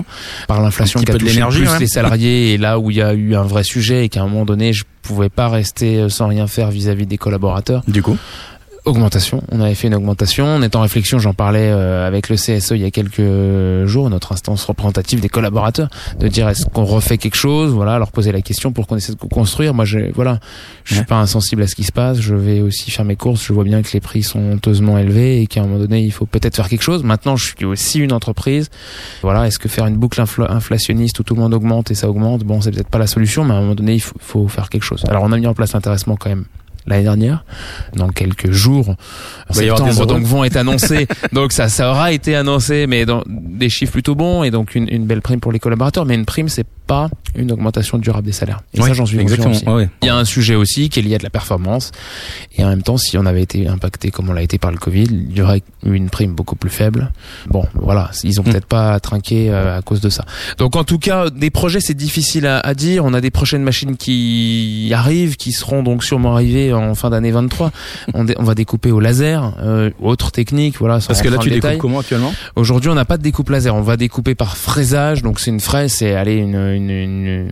[0.49, 1.79] par l'inflation qui a de touché l'énergie, plus ouais.
[1.79, 4.27] les salariés, et là où il y a eu un vrai sujet et qu'à un
[4.27, 7.83] moment donné, je pouvais pas rester euh, sans rien faire vis-à-vis des collaborateurs.
[7.87, 8.17] Du coup,
[8.87, 9.43] Augmentation.
[9.51, 10.47] On avait fait une augmentation.
[10.47, 11.19] On est en réflexion.
[11.19, 15.29] J'en parlais euh, avec le CSE il y a quelques jours, notre instance représentative des
[15.29, 15.89] collaborateurs,
[16.21, 19.13] de dire est-ce qu'on refait quelque chose, voilà, leur poser la question pour qu'on essaie
[19.13, 19.75] de construire?
[19.75, 20.39] Moi, je, voilà,
[20.85, 21.07] je suis Ouais.
[21.07, 22.21] pas insensible à ce qui se passe.
[22.21, 23.45] Je vais aussi faire mes courses.
[23.45, 26.13] Je vois bien que les prix sont honteusement élevés et qu'à un moment donné, il
[26.13, 27.03] faut peut-être faire quelque chose.
[27.03, 28.71] Maintenant, je suis aussi une entreprise.
[29.23, 32.09] Voilà, est-ce que faire une boucle infla- inflationniste où tout le monde augmente et ça
[32.09, 34.47] augmente, bon, c'est peut-être pas la solution, mais à un moment donné, il faut, faut
[34.49, 35.03] faire quelque chose.
[35.09, 36.45] Alors, on a mis en place l'intéressement quand même
[36.87, 37.45] l'année dernière.
[37.95, 41.07] Dans quelques jours, en des septembre, donc vont être annoncés.
[41.33, 44.89] donc ça, ça aura été annoncé, mais dans des chiffres plutôt bons et donc une,
[44.89, 46.05] une belle prime pour les collaborateurs.
[46.05, 48.63] Mais une prime, c'est pas une augmentation durable des salaires.
[48.73, 49.51] Et ça, j'en suis exactement.
[49.51, 49.69] aussi.
[49.69, 49.89] Ouais.
[50.03, 51.93] Il y a un sujet aussi qui est lié à de la performance.
[52.57, 54.79] Et en même temps, si on avait été impacté comme on l'a été par le
[54.79, 57.13] Covid, il y aurait eu une prime beaucoup plus faible.
[57.49, 58.51] Bon, voilà, ils ont Mm.
[58.53, 60.25] peut-être pas trinqué euh, à cause de ça.
[60.59, 63.05] Donc en tout cas, des projets, c'est difficile à, à dire.
[63.05, 67.33] On a des prochaines machines qui arrivent, qui seront donc sûrement arrivées en fin d'année
[67.33, 67.73] 23.
[68.15, 70.99] on, va découper au laser, euh, autre technique, voilà.
[71.07, 72.33] Parce que là, tu découpes comment actuellement?
[72.55, 73.75] Aujourd'hui, on n'a pas de découpe laser.
[73.75, 75.23] On va découper par fraisage.
[75.23, 77.51] Donc, c'est une fraise, c'est aller une, une, une,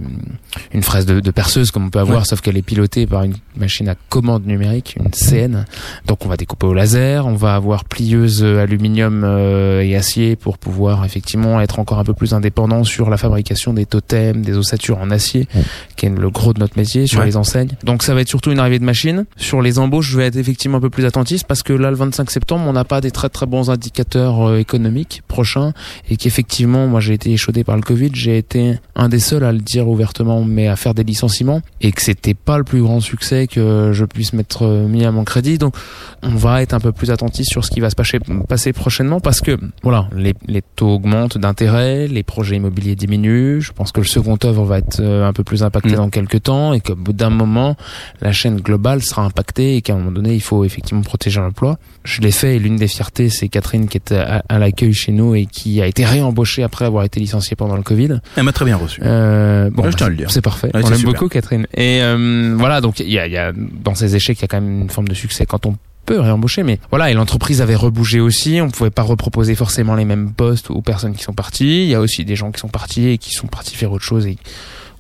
[0.73, 2.25] une fraise de, de perceuse comme on peut avoir, Ouais.
[2.25, 5.65] sauf qu'elle est pilotée par une machine à commande numérique, une CN.
[6.07, 7.27] Donc, on va découper au laser.
[7.27, 12.05] On va avoir plieuse euh, aluminium euh, et acier pour pouvoir effectivement être encore un
[12.05, 15.49] peu plus indépendant sur la fabrication des totems, des ossatures en acier,
[15.97, 17.27] qui est le gros de notre métier sur Ouais.
[17.27, 17.71] les enseignes.
[17.85, 19.25] Donc, ça va être surtout une arrivée de machine.
[19.37, 21.97] Sur les embauches, je vais être effectivement un peu plus attentif parce que là, le
[21.97, 25.73] 25 septembre, on n'a pas des très très bons indicateurs euh, économiques prochains
[26.11, 29.53] et qu'effectivement, moi j'ai été échaudé par le Covid, j'ai été un des seuls à
[29.53, 33.01] le dire ouvertement, mais à faire des licenciements et que c'était pas le plus grand
[33.01, 35.59] succès que je puisse mettre euh, mis à mon crédit.
[35.59, 35.75] Donc,
[36.23, 39.21] on va être un peu plus attentif sur ce qui va se passer, passer prochainement
[39.21, 43.61] parce que voilà, les, les taux augmentent d'intérêt, les projets immobiliers diminuent.
[43.61, 45.97] Je pense que le second œuvre va être euh, un peu plus impacté Mm.
[45.97, 47.77] dans quelques temps et qu'au bout d'un moment,
[48.21, 51.79] la chaîne globale sera impactée et qu'à un moment donné, il faut effectivement protéger l'emploi.
[52.05, 55.13] Je l'ai fait et l'une des fiertés, c'est Catherine qui était à, à l'accueil chez
[55.13, 58.21] nous et qui a été réembauchée après avoir été licenciée pendant le Covid.
[58.37, 59.01] Elle m'a très bien reçu.
[59.05, 60.31] Euh, bon, Ouais, je tiens à bah, le dire.
[60.31, 60.71] c'est parfait.
[60.75, 61.13] Ouais, On aime super.
[61.13, 61.67] beaucoup Catherine.
[61.75, 64.49] Et euh, voilà, donc il y a, y a dans ces échecs, il y a
[64.49, 67.75] quand même une forme de succès quand on peut réembaucher, mais voilà, et l'entreprise avait
[67.75, 71.85] rebougé aussi, on pouvait pas reproposer forcément les mêmes postes aux personnes qui sont parties,
[71.85, 74.05] il y a aussi des gens qui sont partis et qui sont partis faire autre
[74.05, 74.37] chose et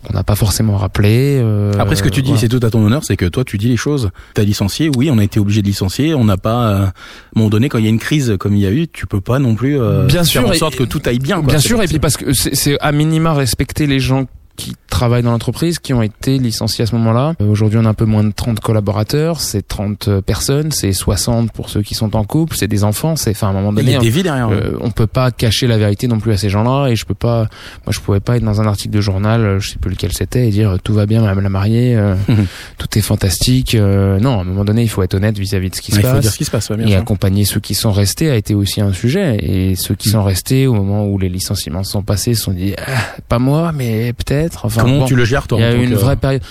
[0.05, 1.40] qu'on n'a pas forcément rappelé.
[1.43, 2.40] euh, Après, ce que tu dis, voilà.
[2.40, 4.11] c'est tout à ton honneur, c'est que toi, tu dis les choses.
[4.35, 6.14] T'as licencié, oui, on a été obligé de licencier.
[6.14, 6.93] On n'a pas, euh, à un
[7.37, 9.21] moment donné, quand il y a une crise comme il y a eu, tu peux
[9.21, 11.40] pas non plus euh, Bien faire sûr, en et- sorte que tout aille bien.
[11.40, 11.49] Quoi.
[11.53, 15.23] Bien sûr, et puis parce que c'est c'est à minima respecter les gens qui travaillent
[15.25, 17.35] dans l'entreprise, qui ont été licenciés à ce moment-là.
[17.40, 20.93] Euh, Aujourd'hui, on a un peu moins de 30 collaborateurs, c'est 30 euh, personnes, c'est
[20.93, 23.71] 60 pour ceux qui sont en couple, c'est des enfants, c'est, enfin, à un moment
[23.73, 24.49] il donné, y a des vies derrière.
[24.51, 27.14] euh, on peut pas cacher la vérité non plus à ces gens-là et je peux
[27.14, 27.49] pas
[27.87, 30.12] moi je pouvais pas être dans un article de journal euh, je sais plus lequel
[30.12, 32.47] c'était et dire tout va bien madame la mariée euh, Mhm.
[32.79, 35.75] tout est fantastique euh, non à un moment donné il faut être honnête vis-à-vis de
[35.75, 36.90] ce qui Ouais, se il faut passe dire ce qui se passe, ouais, bien et
[36.90, 36.99] sûr.
[37.01, 40.12] accompagner ceux qui sont restés a été aussi un sujet et ceux qui Mm.
[40.12, 43.73] sont restés au moment où les licenciements sont passés se sont dit ah, pas moi
[43.73, 46.16] mais peut-être enfin Comment bon, tu le gères, toi il y a une que- vraie
[46.16, 46.42] période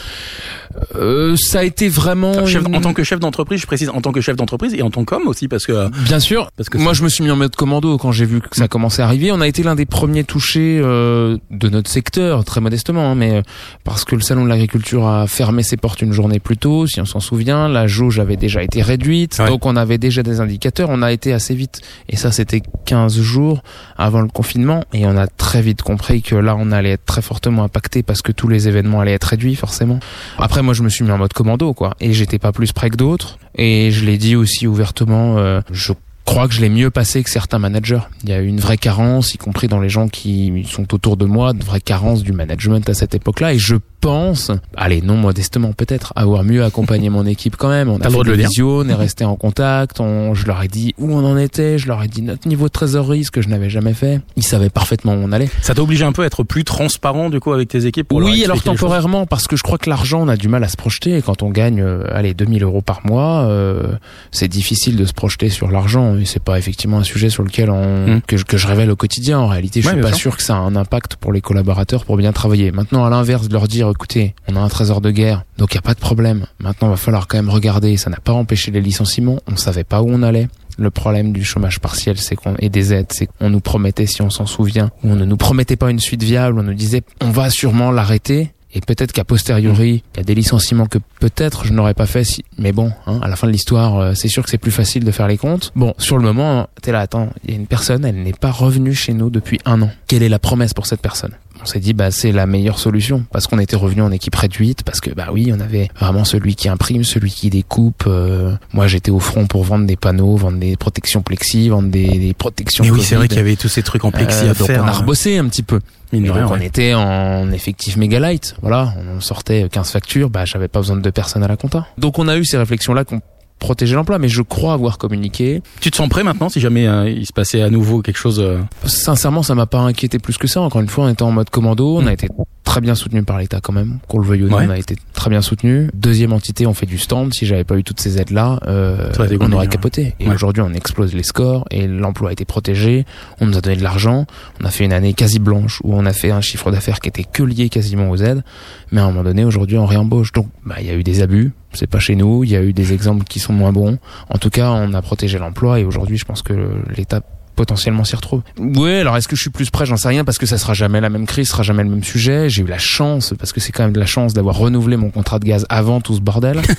[0.95, 4.01] euh, ça a été vraiment Chef- une- En tant que chef d'entreprise, je précise, en
[4.01, 6.77] tant que chef d'entreprise et en tant qu'homme aussi, parce que bien sûr parce que
[6.79, 9.06] Moi, je me suis mis en mode commando quand j'ai vu que ça commençait à
[9.06, 9.32] arriver.
[9.32, 13.36] On a été l'un des premiers touchés euh, de notre secteur, très modestement, hein, mais
[13.38, 13.41] euh,
[13.84, 16.99] parce que le salon de l'agriculture a fermé ses portes une journée plus tôt, si
[17.01, 17.67] on s'en souvient.
[17.69, 19.47] La jauge avait déjà été réduite, Ouais.
[19.47, 20.89] donc on avait déjà des indicateurs.
[20.91, 23.62] On a été assez vite, et ça, c'était 15 jours
[23.97, 27.21] avant le confinement, et on a très vite compris que là, on allait être très
[27.21, 30.00] fortement impacté parce que tous les événements allaient être réduits, forcément.
[30.38, 32.89] Après, moi, je me suis mis en mode commando, quoi, et j'étais pas plus près
[32.89, 33.38] que d'autres.
[33.56, 35.38] Et je l'ai dit aussi ouvertement.
[35.38, 35.93] euh, je
[36.25, 38.01] crois que je l'ai mieux passé que certains managers.
[38.23, 41.17] Il y a eu une vraie carence, y compris dans les gens qui sont autour
[41.17, 43.53] de moi, de vraie carence du management à cette époque-là.
[43.53, 47.89] Et je pense, allez, non modestement peut-être, avoir mieux accompagné mon équipe quand même.
[47.89, 50.67] On a le fait des visios, on est resté en contact, on, je leur ai
[50.67, 53.41] dit où on en était, je leur ai dit notre niveau de trésorerie, ce que
[53.41, 54.21] je n'avais jamais fait.
[54.36, 55.49] Ils savaient parfaitement où on allait.
[55.62, 58.07] ça t'a obligé un peu à être plus transparent du coup avec tes équipes.
[58.07, 60.67] Pour Oui, alors temporairement, parce que je crois que l'argent, on a du mal à
[60.67, 61.17] se projeter.
[61.17, 63.93] Et quand on gagne, euh, allez, 2000 euros par mois, euh,
[64.31, 66.12] c'est difficile de se projeter sur l'argent.
[66.26, 68.21] C'est pas effectivement un sujet sur lequel on, Mm.
[68.28, 69.39] que, je- que je révèle au quotidien.
[69.39, 70.17] En réalité, je Ouais, suis pas sûr.
[70.32, 72.71] sûr que ça a un impact pour les collaborateurs pour bien travailler.
[72.71, 75.76] Maintenant, à l'inverse, de leur dire, écoutez, on a un trésor de guerre, donc il
[75.76, 76.45] y a pas de problème.
[76.60, 77.97] Maintenant, va falloir quand même regarder.
[77.97, 79.39] Ça n'a pas empêché les licenciements.
[79.52, 80.47] On savait pas où on allait.
[80.78, 84.23] Le problème du chômage partiel, c'est qu'on et des aides, c'est qu'on nous promettait, si
[84.23, 87.04] on s'en souvient, ou on ne nous promettait pas une suite viable, on nous disait
[87.21, 88.52] on va sûrement l'arrêter.
[88.73, 92.23] Et peut-être qu'à posteriori, il y a des licenciements que peut-être je n'aurais pas fait
[92.23, 94.71] si, mais bon, hein, à la fin de l'histoire, euh, c'est sûr que c'est plus
[94.71, 95.71] facile de faire les comptes.
[95.75, 98.51] Bon, sur le moment, t'es là, attends, il y a une personne, elle n'est pas
[98.51, 99.91] revenue chez nous depuis un an.
[100.07, 101.33] Quelle est la promesse pour cette personne?
[101.62, 103.24] On s'est dit, bah, c'est la meilleure solution.
[103.32, 106.56] Parce qu'on était revenu en équipe réduite, parce que, bah oui, on avait vraiment celui
[106.56, 108.04] qui imprime, celui qui découpe.
[108.08, 112.08] euh, moi, j'étais au front pour vendre des panneaux, vendre des protections plexi, vendre des,
[112.20, 114.52] des protections Mais oui, c'est vrai qu'il y avait tous ces trucs en plexi Euh,
[114.52, 114.84] à donc faire.
[114.84, 114.94] on a hein.
[114.94, 115.80] rebossé un petit peu.
[116.12, 116.66] Et donc rien, on ouais.
[116.66, 118.56] était en effectif méga light.
[118.62, 121.88] Voilà, on sortait 15 factures, bah j'avais pas besoin de deux personnes à la compta.
[121.98, 123.20] Donc on a eu ces réflexions là qu'on
[123.63, 125.62] protégeait l'emploi, mais je crois avoir communiqué.
[125.80, 128.41] Tu te sens prêt maintenant si jamais euh, il se passait à nouveau quelque chose
[128.41, 130.60] euh, Sincèrement, ça m'a pas inquiété plus que ça.
[130.62, 132.28] Encore une fois, on était en mode commando, on a été
[132.65, 134.65] très bien soutenu par l'État quand même, qu'on le veuille ou non, Ouais.
[134.67, 135.89] on a été très bien soutenu.
[135.93, 137.34] Deuxième entité, on fait du stand.
[137.34, 139.71] Si j'avais pas eu toutes ces aides-là, euh, Ça aurait été on aurait ouais.
[139.71, 140.13] capoté.
[140.19, 140.36] Et Ouais.
[140.36, 143.06] aujourd'hui, on explose les scores et l'emploi a été protégé.
[143.39, 144.26] On nous a donné de l'argent.
[144.62, 147.08] On a fait une année quasi blanche où on a fait un chiffre d'affaires qui
[147.10, 148.43] était que lié quasiment aux aides.
[148.91, 150.32] Mais à un moment donné, aujourd'hui, on réembauche.
[150.34, 151.52] Donc, bah, il y a eu des abus.
[151.73, 152.43] C'est pas chez nous.
[152.43, 153.97] Il y a eu des exemples qui sont moins bons.
[154.29, 156.53] En tout cas, on a protégé l'emploi et aujourd'hui, je pense que
[156.95, 157.21] l'État
[157.55, 158.41] potentiellement s'y retrouve.
[158.57, 159.86] Ouais, alors est-ce que je suis plus prêt?
[159.86, 161.89] J'en sais rien parce que ça sera jamais la même crise, ce sera jamais le
[161.89, 162.49] même sujet.
[162.49, 165.12] J'ai eu la chance, parce que c'est quand même de la chance d'avoir renouvelé mon
[165.12, 166.62] contrat de gaz avant tout ce bordel.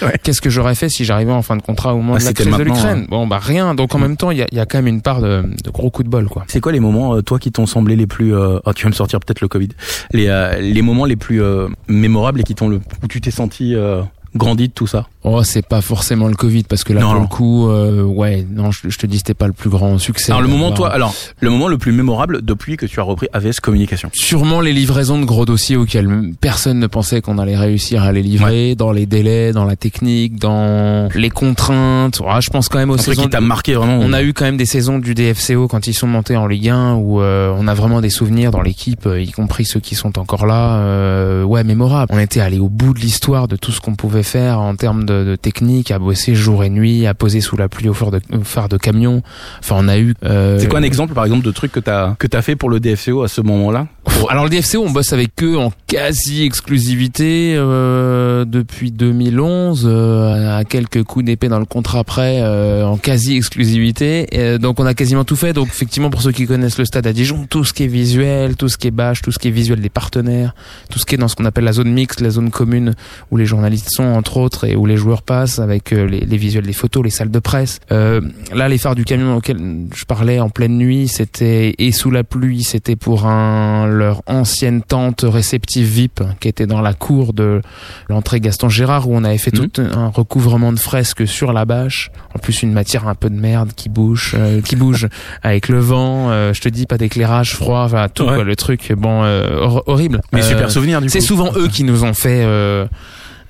[0.00, 0.18] Ouais.
[0.20, 2.32] Qu'est-ce que j'aurais fait si j'arrivais en fin de contrat au moment Ah, de la
[2.32, 3.06] crise de l'Ukraine?
[3.08, 3.74] Bon, bah rien.
[3.76, 5.70] Donc en même temps, il y a, y a quand même une part de, de
[5.70, 6.44] gros coups de bol, quoi.
[6.48, 8.34] C'est quoi les moments, euh, toi, qui t'ont semblé les plus...
[8.34, 8.58] Euh...
[8.64, 9.68] Oh, tu vas me sortir peut-être le Covid.
[10.12, 12.80] Les, euh, les moments les plus euh, mémorables et qui t'ont le...
[13.02, 14.02] où tu t'es senti euh,
[14.34, 17.14] grandi de tout ça Oh, c'est pas forcément le Covid parce que là Non, pour
[17.14, 17.20] non.
[17.22, 20.32] le coup, euh, ouais, non, je, je te dis c'était pas le plus grand succès.
[20.32, 23.28] Alors le moment, toi, alors le moment le plus mémorable depuis que tu as repris
[23.32, 24.10] AVS Communication.
[24.14, 28.22] Sûrement les livraisons de gros dossiers auxquels personne ne pensait qu'on allait réussir à les
[28.22, 32.20] livrer, dans les délais, dans la technique, dans les contraintes.
[32.26, 33.22] Ah, je pense quand même aux Un truc saisons.
[33.22, 33.98] qui t'a marqué vraiment.
[34.00, 36.68] On a eu quand même des saisons du DFCO quand ils sont montés en Ligue
[36.70, 39.94] 1 où euh, on a vraiment des souvenirs dans l'équipe, euh, y compris ceux qui
[39.94, 40.78] sont encore là.
[40.78, 42.12] euh, ouais, mémorables.
[42.12, 45.04] On était allé au bout de l'histoire de tout ce qu'on pouvait faire en termes
[45.04, 48.10] de, de technique, à bosser jour et nuit, à poser sous la pluie au phare
[48.10, 49.22] de, au phare de camion.
[49.60, 50.14] Enfin, on a eu.
[50.24, 52.70] euh, C'est quoi un exemple, par exemple, de truc que t'as que t'as fait pour
[52.70, 53.86] le DFCO à ce moment-là?
[54.30, 60.64] Alors le DFCO, on bosse avec eux en quasi exclusivité euh, depuis 2011, euh, à
[60.64, 62.42] quelques coups d'épée dans le contrat près,
[62.82, 64.58] en quasi exclusivité.
[64.60, 65.52] Donc on a quasiment tout fait.
[65.52, 68.56] Donc effectivement, pour ceux qui connaissent le stade à Dijon, tout ce qui est visuel,
[68.56, 70.54] tout ce qui est bâche, tout ce qui est visuel des partenaires,
[70.90, 72.94] tout ce qui est dans ce qu'on appelle la zone mixte, la zone commune
[73.30, 76.36] où les journalistes sont entre autres et où les joueurs passent avec euh, les, les
[76.36, 77.80] visuels des photos, les salles de presse.
[77.90, 78.20] Euh,
[78.54, 79.58] là, les phares du camion auquel
[79.94, 84.82] je parlais en pleine nuit, c'était et sous la pluie, c'était pour un leur ancienne
[84.82, 87.60] tente réceptive VIP qui était dans la cour de
[88.08, 89.68] l'entrée Gaston Gérard où on avait fait Mhm.
[89.68, 92.10] tout un recouvrement de fresques sur la bâche.
[92.34, 95.08] En plus, une matière un peu de merde qui bouge, euh, qui bouge
[95.42, 96.30] avec le vent.
[96.30, 98.34] euh, je te dis pas d'éclairage froid, enfin tout Ouais.
[98.36, 100.20] quoi, le truc bon hor- horrible.
[100.32, 101.12] Mais super souvenir du coup.
[101.12, 102.42] c'est souvent eux qui nous ont fait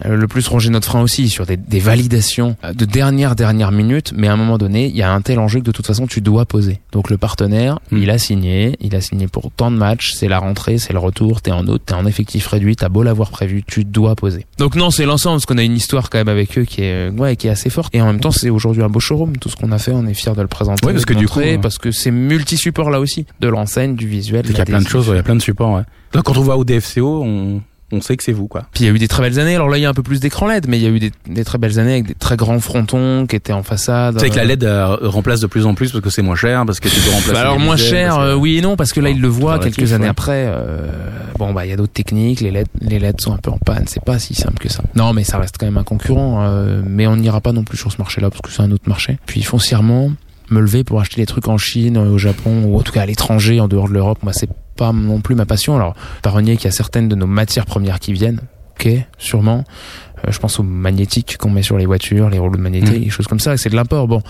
[0.05, 4.12] le plus ronger notre frein aussi sur des, des validations de dernière dernière minute.
[4.17, 6.07] Mais à un moment donné, il y a un tel enjeu que de toute façon
[6.07, 6.81] tu dois poser.
[6.93, 7.99] Donc le partenaire, Hmm.
[7.99, 10.99] il a signé, il a signé pour tant de matchs, c'est la rentrée, c'est le
[10.99, 14.47] retour, t'es en haute, t'es en effectif réduit, t'as beau l'avoir prévu, tu dois poser.
[14.59, 17.11] Donc non, c'est l'ensemble parce qu'on a une histoire quand même avec eux qui est
[17.11, 17.95] euh, ouais qui est assez forte.
[17.95, 19.37] Et en même temps, c'est aujourd'hui un beau showroom.
[19.37, 21.19] Tout ce qu'on a fait, on est fier de le présenter, Ouais, parce de que
[21.19, 24.45] du coup, euh, parce que c'est multi-support là aussi, de l'enseigne, du visuel.
[24.49, 25.73] Il y a plein de choses, il y a plein de supports.
[25.75, 25.83] Ouais.
[26.15, 28.62] Là, quand on va au DFCO, on, on sait que c'est vous, quoi.
[28.72, 29.55] Puis il y a eu des très belles années.
[29.55, 30.98] Alors là, il y a un peu plus d'écran LED, mais il y a eu
[30.98, 34.14] des, des très belles années avec des très grands frontons qui étaient en façade.
[34.16, 36.35] Tu sais que la LED euh, remplace de plus en plus parce que c'est moins
[36.37, 37.33] cher, parce que tu peux remplacer.
[37.33, 39.16] Bah alors les moins cher, parce que- euh, oui et non, parce que là, Bon,
[39.16, 40.11] il le voit quelques années ouais.
[40.11, 40.46] après.
[40.48, 40.87] euh,
[41.38, 42.40] bon, bah il y a d'autres techniques.
[42.40, 43.85] Les LED, les LED sont un peu en panne.
[43.87, 44.83] C'est pas si simple que ça.
[44.94, 46.42] Non, mais ça reste quand même un concurrent.
[46.44, 48.88] euh, mais on n'ira pas non plus sur ce marché-là parce que c'est un autre
[48.88, 49.18] marché.
[49.26, 50.11] Puis foncièrement,
[50.50, 53.02] me lever pour acheter des trucs en Chine, euh, au Japon ou en tout cas
[53.02, 55.77] à l'étranger, en dehors de l'Europe, moi c'est pas non plus ma passion.
[55.77, 55.95] Alors,
[56.57, 58.41] qu'il y a certaines de nos matières premières qui viennent.
[58.79, 59.65] Ok, sûrement.
[60.27, 63.05] Euh, je pense aux magnétiques qu'on met sur les voitures, les rouleaux de magnétique, Mhm.
[63.05, 63.57] des choses comme ça.
[63.57, 64.23] C'est de l'import, bon.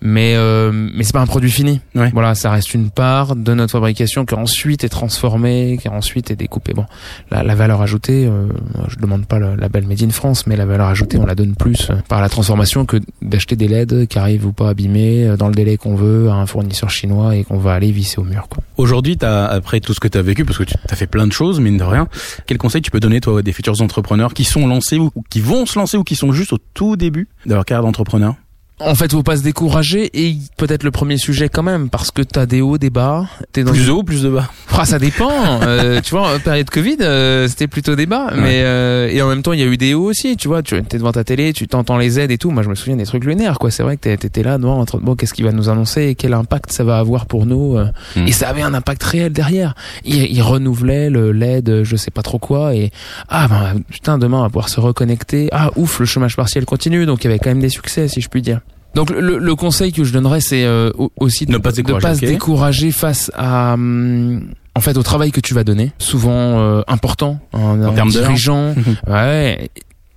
[0.00, 1.80] Mais euh, mais c'est pas un produit fini.
[1.94, 2.10] Ouais.
[2.12, 6.36] Voilà, ça reste une part de notre fabrication qui ensuite est transformée, qui ensuite est
[6.36, 6.72] découpée.
[6.74, 6.86] Bon,
[7.30, 8.46] la, la valeur ajoutée, euh,
[8.88, 11.54] je demande pas le label Made in France, mais la valeur ajoutée, on la donne
[11.54, 15.36] plus euh, par la transformation que d'acheter des LED qui arrivent ou pas abîmés euh,
[15.36, 18.24] dans le délai qu'on veut à un fournisseur chinois et qu'on va aller visser au
[18.24, 18.46] mur.
[18.48, 18.62] Quoi.
[18.76, 21.26] Aujourd'hui, t'as, après tout ce que tu as vécu, parce que tu as fait plein
[21.26, 22.08] de choses, mine de rien,
[22.46, 25.22] quel conseil tu peux donner, toi, à des futurs entrepreneurs qui sont lancés ou ou
[25.34, 28.36] qui vont se lancer ou qui sont juste au tout début de leur carrière d'entrepreneur
[28.80, 32.22] En fait, faut pas se décourager et peut-être le premier sujet quand même parce que
[32.22, 33.26] t'as des hauts, des bas.
[33.52, 35.30] T'es dans Plus de haut, plus de bas Ah, ça dépend.
[35.62, 38.26] Euh, tu vois, en période Covid, euh, c'était plutôt débat.
[38.32, 38.40] Ouais.
[38.40, 40.36] Mais euh, et en même temps, il y a eu des hauts aussi.
[40.36, 42.50] Tu vois, tu es devant ta télé, tu t'entends les aides et tout.
[42.50, 43.60] Moi, je me souviens des trucs lunaires.
[43.60, 45.68] Quoi, c'est vrai que t'étais là, devant, en train de bon, qu'est-ce qu'il va nous
[45.68, 47.76] annoncer et quel impact ça va avoir pour nous.
[47.78, 47.86] euh.
[48.16, 48.26] Mm.
[48.26, 49.74] Et ça avait un impact réel derrière.
[50.04, 52.74] Il, il renouvelait le LED, je sais pas trop quoi.
[52.74, 52.90] Et
[53.28, 55.48] ah ben putain, demain on va pouvoir se reconnecter.
[55.52, 57.06] Ah ouf, le chômage partiel continue.
[57.06, 58.60] Donc il y avait quand même des succès, si je puis dire.
[58.94, 62.02] Donc le, le conseil que je donnerais, c'est euh, au- aussi Ne pas de décourager,
[62.06, 66.60] pas se décourager face à hum, en fait au travail que tu vas donner, souvent
[66.60, 68.26] euh, important en, en termes d'heures.
[68.26, 68.74] dirigeant,
[69.08, 69.68] ouais,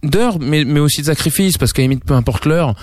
[0.04, 2.76] d'heures, mais mais aussi de sacrifices parce qu'à limite peu importe l'heure,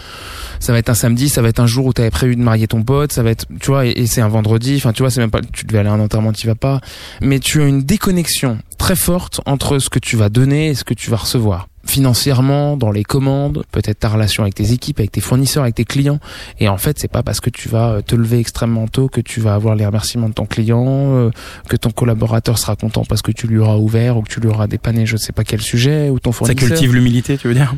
[0.60, 2.42] ça va être un samedi, ça va être un jour où tu avais prévu de
[2.42, 5.02] marier ton pote, ça va être tu vois et, et c'est un vendredi, enfin tu
[5.02, 6.80] vois c'est même pas tu devais aller à un enterrement, tu vas pas,
[7.20, 10.82] mais tu as une déconnexion très forte entre ce que tu vas donner et ce
[10.84, 11.68] que tu vas recevoir.
[11.86, 15.84] Financièrement, dans les commandes, peut-être ta relation avec tes équipes, avec tes fournisseurs, avec tes
[15.84, 16.18] clients.
[16.60, 19.40] Et en fait, c'est pas parce que tu vas te lever extrêmement tôt que tu
[19.40, 21.30] vas avoir les remerciements de ton client, euh,
[21.68, 24.48] que ton collaborateur sera content parce que tu lui auras ouvert ou que tu lui
[24.48, 26.68] auras dépanné je sais pas quel sujet ou ton fournisseur.
[26.68, 27.74] Ça cultive l'humilité, tu veux dire?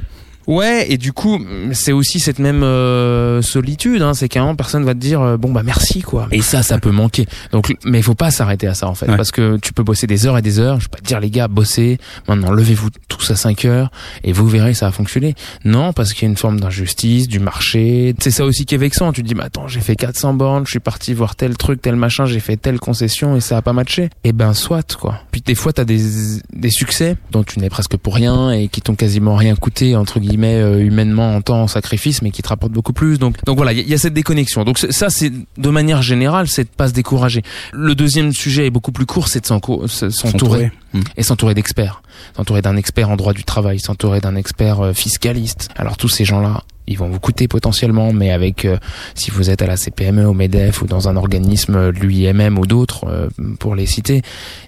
[0.47, 4.03] Ouais, et du coup, c'est aussi cette même euh, solitude.
[4.03, 6.29] Hein, c'est qu'à un moment, personne va te dire euh, bon bah merci quoi.
[6.31, 7.27] Et ça, ça peut manquer.
[7.53, 10.07] Donc, mais il faut pas s'arrêter à ça en fait, parce que tu peux bosser
[10.07, 10.79] des heures et des heures.
[10.79, 11.99] Je vais pas te dire les gars, bossez.
[12.29, 13.91] Maintenant, levez-vous tous à 5 heures
[14.23, 15.35] et vous verrez ça va fonctionner.
[15.65, 18.15] Non, parce qu'il y a une forme d'injustice du marché.
[18.21, 19.13] C'est ça aussi qui est vexant.
[19.13, 21.83] Tu te dis mais attends, j'ai fait 400 bornes, je suis parti voir tel truc,
[21.83, 24.05] tel machin, j'ai fait telle concession et ça a pas matché.
[24.05, 25.21] Et eh ben soit quoi.
[25.33, 26.01] Puis des fois, t'as des
[26.53, 30.21] des succès dont tu n'es presque pour rien et qui t'ont quasiment rien coûté entre
[30.21, 33.19] guillemets met euh, humainement en temps en sacrifice, mais qui te rapporte beaucoup plus.
[33.19, 34.65] Donc, donc voilà, il y, a cette déconnexion.
[34.65, 37.43] Donc ça, c'est de manière générale, c'est de pas se décourager.
[37.73, 41.01] Le deuxième sujet est beaucoup plus court, c'est de s'entourer hmm.
[41.17, 42.03] et s'entourer d'experts,
[42.37, 45.69] s'entourer d'un expert en droit du travail, s'entourer d'un expert euh, fiscaliste.
[45.77, 48.79] Alors tous ces gens-là, ils vont vous coûter potentiellement, mais avec euh,
[49.15, 53.29] si vous êtes à la CPME, au Medef ou dans un organisme l'UIMM ou d'autres
[53.59, 54.23] pour les citer,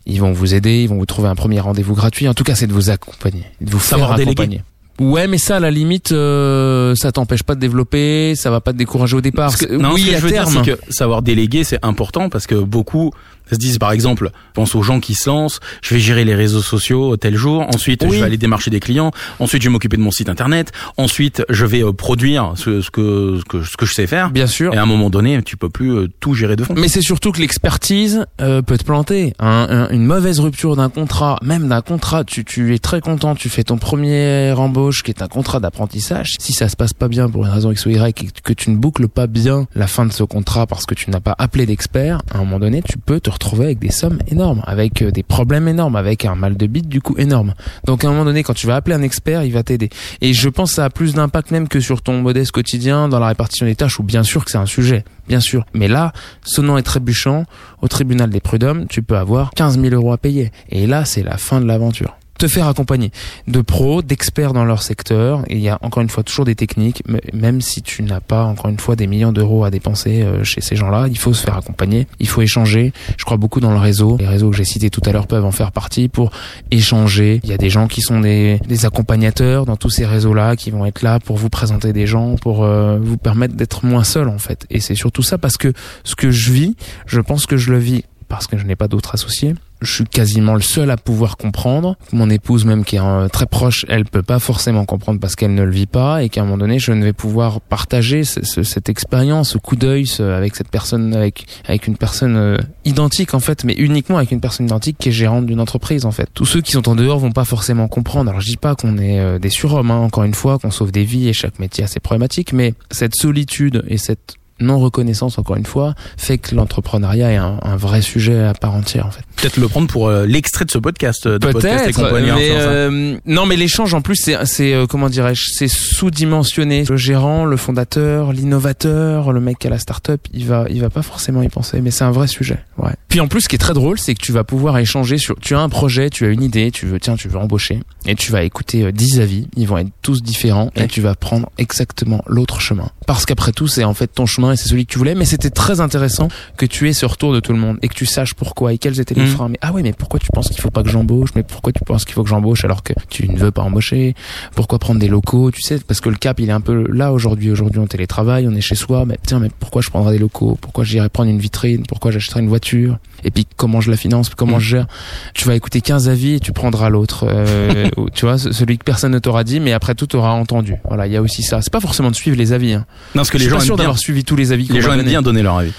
[0.06, 2.28] ils vont vous aider, ils vont vous trouver un premier rendez-vous gratuit.
[2.28, 4.62] En tout cas, c'est de vous accompagner, de vous faire accompagner.
[5.00, 8.72] Ouais, mais ça, à la limite, euh, ça t'empêche pas de développer, ça va pas
[8.72, 9.52] te décourager au départ.
[9.70, 12.56] non, oui, ce que je veux dire, c'est que savoir déléguer, c'est important parce que
[12.56, 13.12] beaucoup
[13.50, 16.62] se disent par exemple, pense aux gens qui se lancent, je vais gérer les réseaux
[16.62, 20.02] sociaux tel jour, ensuite je vais aller démarcher des clients, ensuite je vais m'occuper de
[20.02, 23.86] mon site internet, ensuite je vais euh, produire ce, ce, que, ce, que, ce que
[23.86, 24.30] je sais faire.
[24.30, 24.74] Bien sûr.
[24.74, 26.74] Et à un moment donné, tu peux plus euh, tout gérer de fond.
[26.76, 29.34] Mais c'est surtout que l'expertise euh, peut te planter.
[29.40, 33.64] une mauvaise rupture d'un contrat, même d'un contrat, tu, tu es très content, tu fais
[33.64, 36.34] ton premier embauche qui est un contrat d'apprentissage.
[36.38, 38.70] Si ça se passe pas bien pour une raison X ou Y et que tu
[38.70, 41.66] ne boucles pas bien la fin de ce contrat parce que tu n'as pas appelé
[41.66, 45.10] d'expert, à un moment donné, tu peux te retrouver avec des sommes énormes, avec euh,
[45.10, 47.54] des problèmes énormes, avec un mal de bite du coup énorme.
[47.86, 49.88] Donc à un moment donné, quand tu vas appeler un expert, il va t'aider.
[50.20, 53.20] Et je pense que ça a plus d'impact même que sur ton modeste quotidien, dans
[53.20, 55.64] la répartition des tâches, où bien sûr que c'est un sujet, bien sûr.
[55.72, 56.12] Mais là,
[56.44, 57.44] sonnant et trébuchant,
[57.80, 60.50] au tribunal des prud'hommes, tu peux avoir 15 000 euros à payer.
[60.70, 63.10] Et là, c'est la fin de l'aventure te faire accompagner
[63.46, 65.42] de pros, d'experts dans leur secteur.
[65.50, 68.70] Il y a encore une fois toujours des techniques, même si tu n'as pas encore
[68.70, 71.56] une fois des millions d'euros à dépenser euh, chez ces gens-là, il faut se faire
[71.56, 72.92] accompagner, il faut échanger.
[73.16, 74.16] Je crois beaucoup dans le réseau.
[74.18, 76.30] Les réseaux que j'ai cités tout à l'heure peuvent en faire partie pour
[76.70, 77.40] échanger.
[77.42, 80.70] Il y a des gens qui sont des, des accompagnateurs dans tous ces réseaux-là, qui
[80.70, 84.28] vont être là pour vous présenter des gens, pour euh, vous permettre d'être moins seul
[84.28, 84.66] en fait.
[84.70, 85.72] Et c'est surtout ça parce que
[86.04, 88.88] ce que je vis, je pense que je le vis parce que je n'ai pas
[88.88, 91.96] d'autres associés je suis quasiment le seul à pouvoir comprendre.
[92.12, 95.54] Mon épouse même qui est euh, très proche, elle peut pas forcément comprendre parce qu'elle
[95.54, 98.88] ne le vit pas et qu'à un moment donné, je ne vais pouvoir partager cette
[98.88, 103.74] expérience, ce coup d'œil avec cette personne, avec une personne euh, identique en fait, mais
[103.74, 106.28] uniquement avec une personne identique qui est gérante d'une entreprise en fait.
[106.34, 108.30] Tous ceux qui sont en dehors vont pas forcément comprendre.
[108.30, 110.92] Alors je dis pas qu'on est euh, des surhommes, hein, encore une fois, qu'on sauve
[110.92, 115.38] des vies et chaque métier a ses problématiques, mais cette solitude et cette non reconnaissance
[115.38, 119.10] encore une fois fait que l'entrepreneuriat est un, un, vrai sujet à part entière en
[119.10, 119.22] fait.
[119.36, 121.38] Peut-être le prendre pour euh, l'extrait de ce podcast euh,
[121.86, 122.30] et compagnie.
[122.34, 126.84] Mais euh, non mais l'échange en plus c'est c'est euh, comment dirais-je c'est sous-dimensionné.
[126.88, 131.02] Le gérant, le fondateur, l'innovateur, le mec à la start-up, il va il va pas
[131.02, 132.58] forcément y penser mais c'est un vrai sujet.
[132.78, 132.92] Ouais.
[133.08, 135.36] Puis en plus ce qui est très drôle c'est que tu vas pouvoir échanger sur
[135.40, 138.14] tu as un projet, tu as une idée, tu veux tiens tu veux embaucher et
[138.14, 142.22] tu vas écouter 10 avis, ils vont être tous différents et tu vas prendre exactement
[142.26, 144.98] l'autre chemin parce qu'après tout c'est en fait ton chemin et c'est celui que tu
[144.98, 147.88] voulais, mais c'était très intéressant que tu aies ce retour de tout le monde et
[147.88, 149.28] que tu saches pourquoi et quels étaient les mm.
[149.28, 149.48] freins.
[149.48, 151.30] Mais ah ouais, mais pourquoi tu penses qu'il faut pas que j'embauche?
[151.34, 154.14] Mais pourquoi tu penses qu'il faut que j'embauche alors que tu ne veux pas embaucher?
[154.54, 155.50] Pourquoi prendre des locaux?
[155.50, 157.50] Tu sais, parce que le cap il est un peu là aujourd'hui.
[157.50, 159.04] Aujourd'hui on télétravaille, on est chez soi.
[159.06, 160.58] Mais tiens, mais pourquoi je prendrais des locaux?
[160.60, 161.84] Pourquoi j'irais prendre une vitrine?
[161.86, 162.98] Pourquoi j'achèterais une voiture?
[163.24, 164.30] Et puis comment je la finance?
[164.30, 164.60] Comment mm.
[164.60, 164.86] je gère?
[165.34, 167.26] Tu vas écouter 15 avis et tu prendras l'autre.
[167.28, 170.76] Euh, tu vois, celui que personne ne t'aura dit, mais après tout t'auras entendu.
[170.86, 171.60] Voilà, il y a aussi ça.
[171.62, 172.72] C'est pas forcément de suivre les avis.
[172.72, 172.86] Hein.
[173.14, 174.68] Non, parce que les gens sûr d'avoir suivi les avis.
[174.70, 175.72] Les gens aiment bien donner leur avis.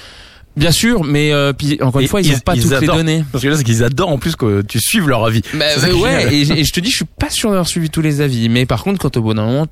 [0.55, 3.23] Bien sûr, mais euh, puis encore une fois, ils n'ont pas toutes les données.
[3.31, 5.41] Parce que là, c'est qu'ils adorent en plus que tu suives leur avis.
[5.53, 5.65] Bah,
[6.01, 8.49] ouais, et, je te dis, je suis pas sûr d'avoir suivi tous les avis.
[8.49, 9.67] Mais par contre, quand au bout d'un moment,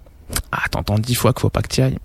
[0.52, 1.98] ah, t'entends dix fois qu'il faut pas que tu ailles.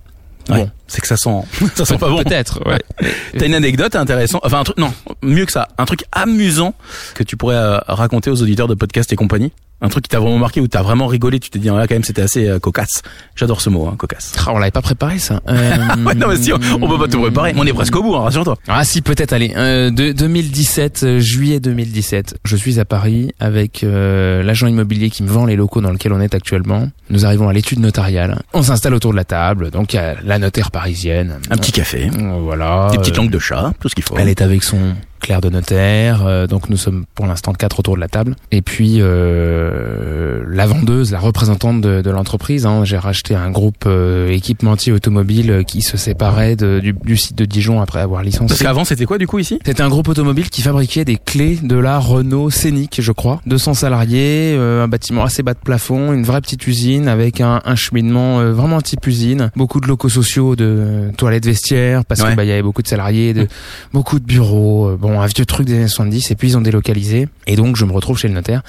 [0.48, 1.42] Bon, c'est que ça sent,
[1.76, 2.22] ça sent pas bon.
[2.24, 2.60] Peut-être.
[2.66, 2.80] Ouais.
[3.38, 4.92] T'as une anecdote intéressante, enfin un truc, non,
[5.22, 6.74] mieux que ça, un truc amusant
[7.14, 9.52] que tu pourrais euh, raconter aux auditeurs de podcast et compagnie?
[9.82, 11.94] Un truc qui t'a vraiment marqué ou t'as vraiment rigolé tu t'es dit là quand
[11.94, 13.02] même c'était assez euh, cocasse.
[13.34, 14.32] J'adore ce mot hein, cocasse.
[14.38, 15.40] Ah, on l'avait pas préparé ça.
[15.52, 16.14] Euh...
[16.16, 17.52] non mais si on, peut pas tout préparer.
[17.56, 18.56] On est presque au bout hein, rassure-toi.
[18.68, 19.52] Ah si peut-être allez.
[19.56, 25.22] Euh, de 2017 euh, juillet 2017 je suis à Paris avec euh, l'agent immobilier qui
[25.24, 26.88] me vend les locaux dans lesquels on est actuellement.
[27.10, 28.40] Nous arrivons à l'étude notariale.
[28.54, 31.38] On s'installe autour de la table donc il y a la notaire parisienne.
[31.50, 32.08] Un petit café.
[32.40, 32.88] Voilà.
[32.92, 34.16] Des petites langues de chat tout ce qu'il faut.
[34.16, 36.26] Elle est avec son clerc de notaire.
[36.26, 38.34] euh, donc nous sommes pour l'instant quatre autour de la table.
[38.50, 42.66] Et puis euh, la vendeuse, la représentante de, de l'entreprise.
[42.66, 42.84] hein.
[42.84, 47.44] J'ai racheté un groupe euh, équipementier automobile qui se séparait de- du, du site de
[47.44, 48.48] Dijon après avoir licencié.
[48.48, 49.58] Parce qu'avant, c'était quoi du coup ici?
[49.64, 53.40] C'était un groupe automobile qui fabriquait des clés de la Renault Scénic, je crois.
[53.46, 57.74] 200 salariés, un bâtiment assez bas de plafond, une vraie petite usine avec un, un
[57.76, 59.50] cheminement vraiment type usine.
[59.56, 62.30] Beaucoup de locaux sociaux, de toilettes vestiaires, parce Ouais.
[62.32, 63.48] que bah y avait beaucoup de salariés, de
[63.92, 64.96] beaucoup de bureaux.
[65.12, 66.30] Bon, un vieux truc des années 70.
[66.30, 67.28] Et puis ils ont délocalisé.
[67.46, 68.62] Et donc je me retrouve chez le notaire.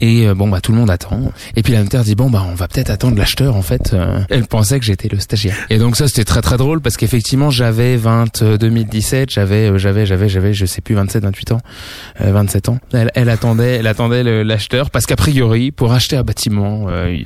[0.00, 1.32] Et euh, bon bah tout le monde attend.
[1.56, 3.92] Et puis la notaire dit bon bah on va peut-être attendre l'acheteur en fait.
[3.94, 5.56] Euh, elle pensait que j'étais le stagiaire.
[5.70, 9.78] Et donc ça c'était très très drôle parce qu'effectivement j'avais 20 euh, 2017, j'avais euh,
[9.78, 11.60] j'avais j'avais j'avais je sais plus 27 28 ans,
[12.20, 12.78] euh, 27 ans.
[12.92, 17.16] Elle, elle attendait elle attendait l'acheteur parce qu'a priori pour acheter un bâtiment euh,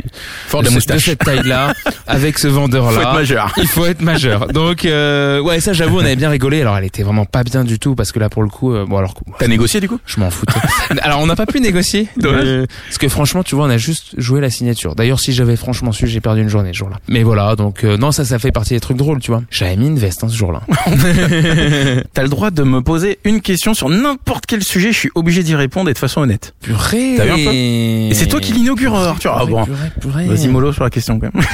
[0.47, 1.75] Fort de, de cette taille-là
[2.07, 3.13] avec ce vendeur Faut être là.
[3.15, 3.53] majeur.
[3.57, 4.49] Il faut être majeur.
[4.49, 6.61] Donc euh, ouais ça j'avoue on avait bien rigolé.
[6.61, 8.85] Alors elle était vraiment pas bien du tout parce que là pour le coup euh,
[8.87, 9.99] bon alors T'as négocié du coup?
[10.07, 10.59] je m'en foutais.
[11.03, 12.09] Alors on n'a pas pu négocier.
[12.29, 14.95] Euh, parce que franchement, tu vois, on a juste joué la signature.
[14.95, 16.99] D'ailleurs, si j'avais franchement su, j'ai perdu une journée ce jour-là.
[17.09, 19.43] Mais voilà, donc euh, non, ça, ça fait partie des trucs drôles, tu vois.
[19.51, 20.61] J'avais mis une veste hein, ce jour-là.
[22.13, 25.43] T'as le droit de me poser une question sur n'importe quel sujet, je suis obligé
[25.43, 26.55] d'y répondre et de façon honnête.
[26.61, 27.15] Purée.
[27.17, 27.53] T'as vu un peu?
[27.53, 29.35] Et c'est toi qui l'inaugure, Arthur.
[29.39, 29.67] Ah bon.
[30.05, 31.45] Vas-y mollo sur la question quand même.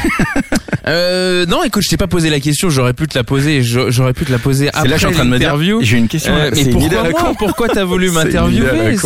[0.87, 2.69] Euh, non, écoute, je t'ai pas posé la question.
[2.71, 3.63] J'aurais pu te la poser.
[3.63, 5.81] J'aurais pu te la poser C'est après l'interview.
[5.83, 6.35] J'ai une question.
[6.35, 6.65] Euh, mais
[7.01, 7.35] idée à pourquoi la con.
[7.39, 8.97] Pourquoi t'as voulu m'interviewer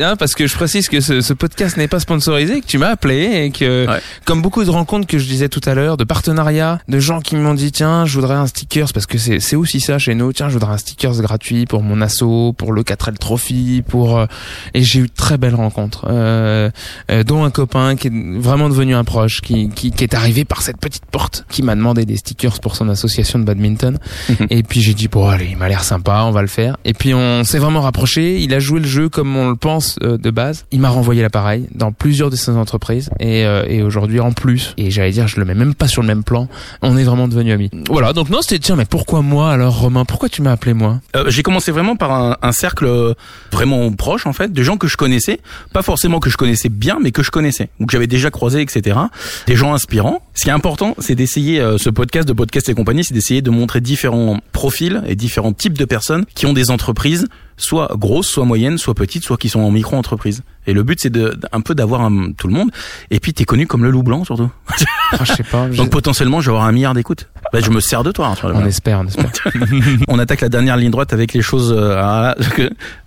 [0.00, 2.88] hein, parce que je précise que ce, ce podcast n'est pas sponsorisé, que tu m'as
[2.90, 4.00] appelé et que, Ouais.
[4.24, 7.36] comme beaucoup de rencontres que je disais tout à l'heure, de partenariats, de gens qui
[7.36, 10.32] m'ont dit tiens, je voudrais un stickers parce que c'est c'est aussi ça chez nous.
[10.32, 14.26] Tiens, je voudrais un stickers gratuit pour mon asso, pour le 4L Trophy, pour euh,
[14.74, 16.70] et j'ai eu de très belles rencontres, euh,
[17.10, 20.44] euh, dont un copain qui est vraiment devenu un proche, qui, qui, qui est arrivé
[20.44, 23.98] par cette petite porte, qui m'a demandé des stickers pour son association de badminton.
[24.50, 26.76] Et puis j'ai dit bon allez, il m'a l'air sympa, on va le faire.
[26.84, 28.40] Et puis on s'est vraiment rapproché.
[28.40, 30.66] Il a joué le jeu comme on le pense euh, de base.
[30.70, 34.74] Il m'a renvoyé l'appareil dans plusieurs de ses entreprises et, euh, et aujourd'hui en plus.
[34.76, 36.48] Et j'allais dire, je le mets même pas sur le même plan.
[36.82, 37.70] On est vraiment devenus amis.
[37.88, 38.12] Voilà.
[38.12, 40.04] Donc non, c'était tiens, mais pourquoi moi alors, Romain?
[40.04, 41.00] Pourquoi tu m'as appelé moi?
[41.16, 43.14] Euh, j'ai commencé vraiment par un, un cercle euh,
[43.52, 45.40] vraiment proche en fait, de gens que je connaissais,
[45.72, 48.60] pas forcément que je connaissais bien, mais que je connaissais, ou que j'avais déjà croisé,
[48.60, 48.98] etc.
[49.46, 50.22] Des gens inspirants.
[50.34, 53.40] Ce qui est important, c'est d'essayer euh, ce podcast de podcast et compagnie, c'est d'essayer
[53.40, 58.28] de montrer différents profils et différents types de personnes qui ont des entreprises soit grosses,
[58.28, 60.42] soit moyennes, soit petites, soit qui sont en micro-entreprise.
[60.66, 62.70] Et le but, c'est de, un peu d'avoir un- tout le monde.
[63.10, 64.48] Et puis, t'es connu comme le loup blanc, surtout.
[65.12, 65.68] Ah, Je sais pas.
[65.76, 67.28] Donc, potentiellement, je vais avoir un milliard d'écoutes.
[67.52, 68.50] Bah, je me sers de toi, Arthur.
[68.54, 69.30] on espère, on espère.
[70.08, 71.70] On attaque la dernière ligne droite avec les choses.
[71.76, 72.34] euh, à-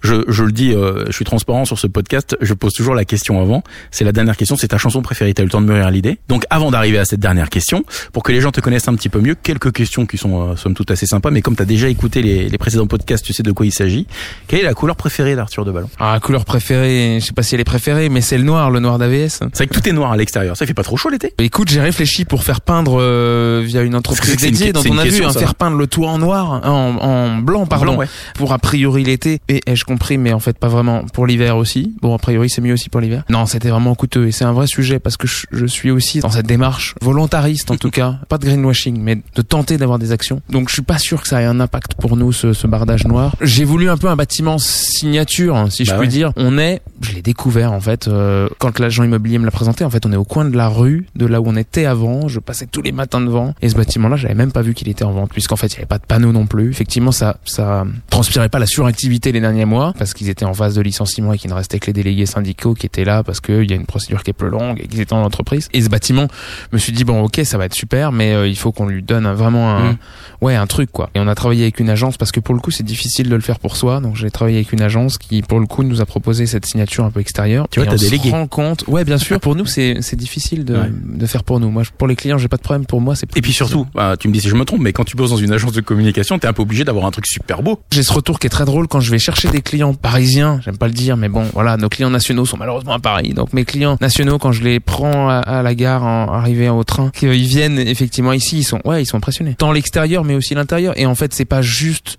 [0.02, 2.38] je, je le dis, euh, je suis transparent sur ce podcast.
[2.42, 3.64] Je pose toujours la question avant.
[3.90, 4.56] C'est la dernière question.
[4.56, 5.34] C'est ta chanson préférée.
[5.34, 6.20] T'as eu le temps de mûrir l'idée.
[6.30, 7.84] Donc, avant d'arriver à cette dernière question,
[8.14, 10.56] pour que les gens te connaissent un petit peu mieux, quelques questions qui sont euh,
[10.56, 11.32] somme toute assez sympas.
[11.32, 14.06] Mais comme t'as déjà écouté les, les précédents podcasts, tu sais de quoi il s'agit.
[14.48, 17.56] Quelle est la couleur préférée d'Arthur de Ballon Ah, couleur préférée, je sais pas si
[17.56, 19.28] elle est préférée, mais c'est le noir, le noir d'AVS.
[19.30, 20.56] C'est vrai que tout est noir à l'extérieur.
[20.58, 23.96] Ça fait pas trop chaud l'été Écoute, j'ai réfléchi pour faire peindre euh, via une
[23.96, 25.40] entreprise c'est une- dédiée dont on a vu question, hein, ça.
[25.40, 28.08] faire peindre le toit en noir, hein, en, en blanc pardon, Blanc, ouais.
[28.36, 29.40] pour a priori l'été.
[29.50, 31.94] Et ai-je compris, mais en fait pas vraiment pour l'hiver aussi.
[32.02, 33.24] Bon, a priori c'est mieux aussi pour l'hiver.
[33.30, 36.20] Non, c'était vraiment coûteux et c'est un vrai sujet parce que je, je suis aussi
[36.20, 40.12] dans cette démarche volontariste en tout cas, pas de greenwashing, mais de tenter d'avoir des
[40.12, 40.42] actions.
[40.50, 43.06] Donc je suis pas sûr que ça ait un impact pour nous ce, ce bardage
[43.06, 43.36] noir.
[43.42, 46.12] J'ai voulu un peu un bâtiment signature, hein, si je Bah puis ouais.
[46.12, 46.34] dire.
[46.36, 49.86] On est, je l'ai découvert en fait euh, quand l'agent immobilier me l'a présenté.
[49.86, 52.28] En fait, on est au coin de la rue de là où on était avant.
[52.28, 55.06] Je passais tous les matins devant et ce bâtiment-là, j'avais même pas vu qu'il était
[55.06, 56.70] en vente puisqu'en fait, il y avait pas de panneau non plus.
[56.70, 60.76] Effectivement, ça, ça transpirait pas la suractivité les derniers mois parce qu'ils étaient en phase
[60.76, 63.70] de licenciement et qu'il ne restait que les délégués syndicaux qui étaient là parce qu'il
[63.70, 65.70] y a une procédure qui est plus longue et qu'ils étaient en entreprise.
[65.72, 66.28] Et ce bâtiment,
[66.72, 68.88] je me suis dit bon, ok, ça va être super, mais euh, il faut qu'on
[68.88, 69.98] lui donne vraiment un, Mm.
[70.42, 71.10] ouais, un truc quoi.
[71.16, 73.36] Et on a travaillé avec une agence parce que pour le coup, c'est difficile de
[73.36, 74.02] le faire pour soi.
[74.02, 77.06] Donc j'ai travaillé avec une agence qui, pour le coup, nous a proposé cette signature
[77.06, 77.68] un peu extérieure.
[77.72, 78.30] Tu vois, t'as délégué.
[78.32, 78.84] rend compte.
[78.88, 79.40] Ouais, bien sûr.
[79.40, 80.92] Pour nous, c'est c'est difficile de Ouais.
[80.92, 81.70] de faire pour nous.
[81.72, 82.86] Moi, pour les clients, j'ai pas de problème.
[82.86, 84.94] Pour moi, c'est Et puis surtout, bah, tu me dis si je me trompe, mais
[84.94, 87.26] quand tu bosses dans une agence de communication, t'es un peu obligé d'avoir un truc
[87.28, 87.80] super beau.
[87.92, 90.60] J'ai ce retour qui est très drôle quand je vais chercher des clients parisiens.
[90.66, 93.34] J'aime pas le dire, mais bon, voilà, nos clients nationaux sont malheureusement à Paris.
[93.34, 96.84] Donc mes clients nationaux, quand je les prends à, à la gare, en, arrivés au
[96.84, 99.56] train, qu'ils viennent effectivement ici, ils sont, ouais, ils sont impressionnés.
[99.58, 100.94] Tant l'extérieur, mais aussi l'intérieur.
[100.98, 102.18] Et en fait, c'est pas juste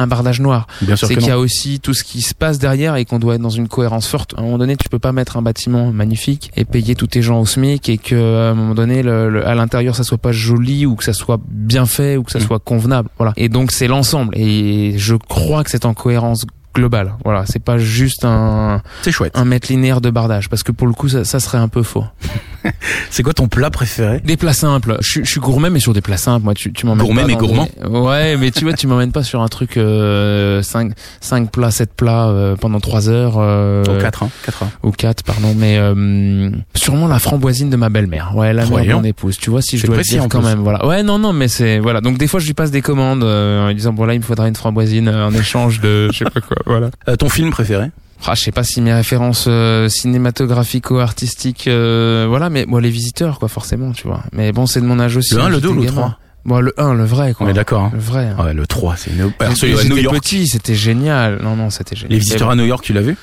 [0.00, 0.66] un bardage noir.
[0.82, 3.18] Bien sûr C'est qu'il y a aussi tout ce qui se passe derrière et qu'on
[3.18, 4.34] doit être dans une cohérence forte.
[4.36, 7.22] À un moment donné, tu peux pas mettre un bâtiment magnifique et payer tous tes
[7.22, 8.14] gens au SMIC et que
[8.48, 11.12] à un moment donné, le, le- à l'intérieur, ça soit pas joli ou que ça
[11.12, 12.42] soit bien fait ou que ça Mm.
[12.42, 13.08] soit convenable.
[13.18, 13.32] Voilà.
[13.36, 14.36] Et donc c'est l'ensemble.
[14.36, 16.44] Et je crois que c'est en cohérence
[16.74, 17.14] globale.
[17.24, 17.44] Voilà.
[17.46, 19.32] C'est pas juste un, C'est chouette.
[19.36, 21.82] un mètre linéaire de bardage parce que pour le coup, ça, ça serait un peu
[21.82, 22.04] faux.
[23.10, 24.20] C'est quoi ton plat préféré?
[24.24, 24.96] Des plats simples.
[25.00, 26.44] Je, suis- je suis gourmet, mais sur des plats simples.
[26.44, 27.68] Moi, tu, tu m'emmènes Gourmet, pas mais gourmand.
[27.82, 31.70] des- Ouais, mais tu vois, tu m'emmènes pas sur un truc euh, 5, 5 plats,
[31.70, 33.34] 7 plats euh, pendant 3 heures.
[33.38, 34.70] Euh, Au 4 hein, 4 hein.
[34.82, 35.54] Ou 4, pardon.
[35.56, 38.32] Mais euh, sûrement la framboisine de ma belle-mère.
[38.36, 39.36] Ouais, la mère de mon épouse.
[39.38, 40.48] Tu vois, si je dois le dire quand plus.
[40.48, 40.60] même.
[40.60, 40.86] Voilà.
[40.86, 41.78] Ouais, non, non, mais c'est...
[41.78, 42.00] Voilà.
[42.00, 44.20] Donc des fois, je lui passe des commandes euh, en lui disant, bon là, il
[44.20, 46.08] me faudra une framboisine euh, en échange de...
[46.12, 46.56] je sais pas quoi.
[46.66, 46.90] Voilà.
[47.08, 47.86] Euh, ton film préféré?
[48.26, 52.80] Ah, je sais pas si mes références euh, cinématographiques ou artistiques, euh, voilà, mais moi
[52.80, 54.22] les visiteurs quoi, forcément, tu vois.
[54.32, 55.34] Mais bon, c'est de mon âge aussi.
[55.34, 55.92] Le hein, 1, le j'étais 2 ou le gamin.
[56.02, 57.46] 3 Bon, le 1, le vrai quoi.
[57.46, 57.82] On est d'accord.
[57.84, 57.90] hein.
[57.92, 58.28] Le vrai.
[58.38, 58.44] hein.
[58.44, 59.30] Ouais, le 3, c'est une...
[59.40, 60.16] Alors, celui à New York.
[60.16, 61.38] petit, c'était génial.
[61.42, 62.12] Non, non, c'était génial.
[62.12, 63.10] Les visiteurs à New York, tu l'as vu?
[63.10, 63.16] Mais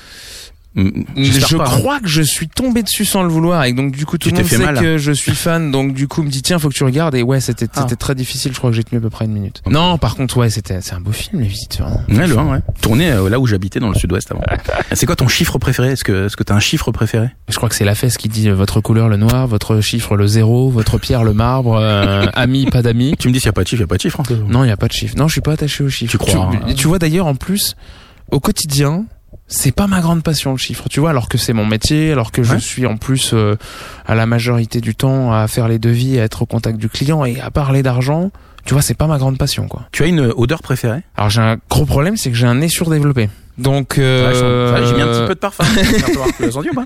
[1.16, 1.66] Je pas, hein.
[1.66, 4.34] crois que je suis tombé dessus sans le vouloir et donc du coup tout Tu
[4.34, 4.78] le monde fait sait mal.
[4.80, 7.22] que je suis fan donc du coup me dit tiens faut que tu regardes et
[7.22, 7.80] ouais c'était Ah.
[7.82, 9.62] c'était très difficile je crois que j'ai tenu à peu près une minute.
[9.68, 11.88] Non par contre ouais c'était c'est un beau film les visiteurs.
[11.88, 12.00] hein.
[12.08, 12.58] Ouais, le 1, ouais.
[12.80, 14.42] Tourné euh, là où j'habitais dans le sud-ouest avant.
[14.92, 15.92] c'est quoi ton chiffre préféré?
[15.92, 17.28] Est-ce que est-ce que t'as un chiffre préféré?
[17.48, 20.16] Je crois que c'est la fesse qui dit euh, votre couleur le noir, votre chiffre
[20.16, 23.14] le zéro, votre pierre le marbre, euh, ami pas d'amis.
[23.18, 24.20] Tu me dis s'il y a pas de chiffre, il y a pas de chiffre.
[24.20, 24.34] hein.
[24.48, 25.14] Non, il n'y a pas de chiffre.
[25.16, 26.10] Non, je suis pas attaché aux chiffres.
[26.12, 26.74] Tu crois, Tu, hein.
[26.76, 27.74] tu vois d'ailleurs en plus,
[28.30, 29.04] au quotidien,
[29.48, 30.88] c'est pas ma grande passion le chiffre.
[30.88, 32.60] Tu vois, alors que c'est mon métier, alors que je Ouais.
[32.60, 33.56] suis en plus euh,
[34.06, 37.24] à la majorité du temps à faire les devis, à être au contact du client
[37.24, 38.30] et à parler d'argent.
[38.64, 39.82] Tu vois, c'est pas ma grande passion, quoi.
[39.92, 41.00] Tu as une odeur préférée?
[41.16, 43.30] Alors j'ai un gros problème, c'est que j'ai un nez surdéveloppé.
[43.58, 45.64] Donc, euh, ouais, J'ai mis un petit peu de parfum.
[46.70, 46.84] Ou pas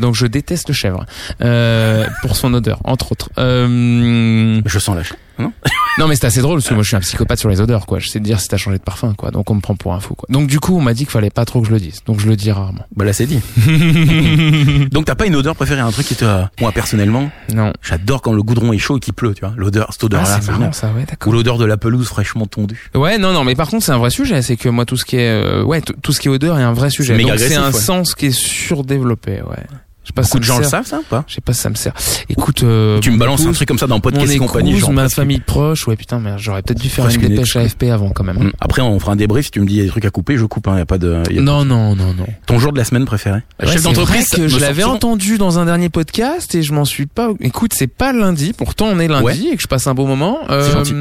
[0.00, 1.04] donc je déteste le chèvre
[1.42, 3.28] euh, pour son odeur, entre autres.
[3.38, 5.52] Euh, Je sens la ch- Non
[5.98, 7.84] Non mais c'est assez drôle parce que moi je suis un psychopathe sur les odeurs
[7.86, 7.98] quoi.
[7.98, 9.30] Je sais dire si t'as changé de parfum quoi.
[9.30, 10.26] Donc on me prend pour un fou quoi.
[10.30, 12.00] Donc du coup on m'a dit qu'il fallait pas trop que je le dise.
[12.06, 12.84] Donc je le dis rarement.
[12.96, 13.40] Bah là c'est dit.
[14.90, 16.24] Donc t'as pas une odeur préférée, un truc qui te...
[16.60, 17.72] Moi personnellement, Non.
[17.82, 19.52] j'adore quand le goudron est chaud et qu'il pleut, tu vois.
[19.56, 21.32] L'odeur, cette Ah, odeur-là, c'est c'est marrant ça ouais Ou d'accord.
[21.32, 22.90] l'odeur de la pelouse fraîchement tondue.
[22.94, 24.40] Ouais non non mais par contre c'est un vrai sujet.
[24.42, 26.58] C'est que moi tout ce qui est euh, ouais tout tout ce qui est odeur
[26.58, 27.16] est un vrai sujet.
[27.18, 27.72] Donc c'est un ouais.
[27.72, 29.64] sens qui est surdéveloppé ouais.
[30.04, 30.70] Je sais pas si de ça gens me le sert.
[30.84, 31.24] savent ça ou pas?
[31.28, 31.92] Je sais pas si ça me sert.
[32.28, 35.08] Écoute, euh, Tu me balances un truc comme ça dans podcast et compagnie, genre ma
[35.08, 37.54] famille proche, ouais putain, mais j'aurais peut-être dû faire une dépêche.
[37.54, 38.36] AFP avant quand même.
[38.36, 40.04] Hum, Après on fera un débrief, si tu me dis il y a des trucs
[40.04, 41.22] à couper, je coupe, hein, y a pas de...
[41.30, 42.26] y a- Non non non non.
[42.46, 43.42] Ton jour de la semaine préféré?
[43.62, 47.30] Ouais, Chef d'entreprise, je l'avais entendu dans un dernier podcast et je m'en suis pas.
[47.38, 48.54] Écoute, c'est pas lundi.
[48.54, 49.36] Pourtant, on est lundi Ouais.
[49.52, 50.38] et que je passe un beau moment.
[50.50, 50.94] Gentil.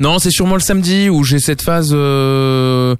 [0.00, 1.90] non, c'est sûrement le samedi où j'ai cette phase.
[1.92, 2.96] euh,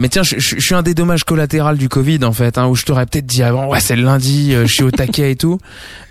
[0.00, 2.66] Mais tiens, je, je- je suis un des dommages collatéraux du Covid en fait, hein,
[2.68, 5.32] où je t'aurais peut-être dit avant, ouais, c'est le lundi, euh, je suis au taquet
[5.32, 5.58] et tout.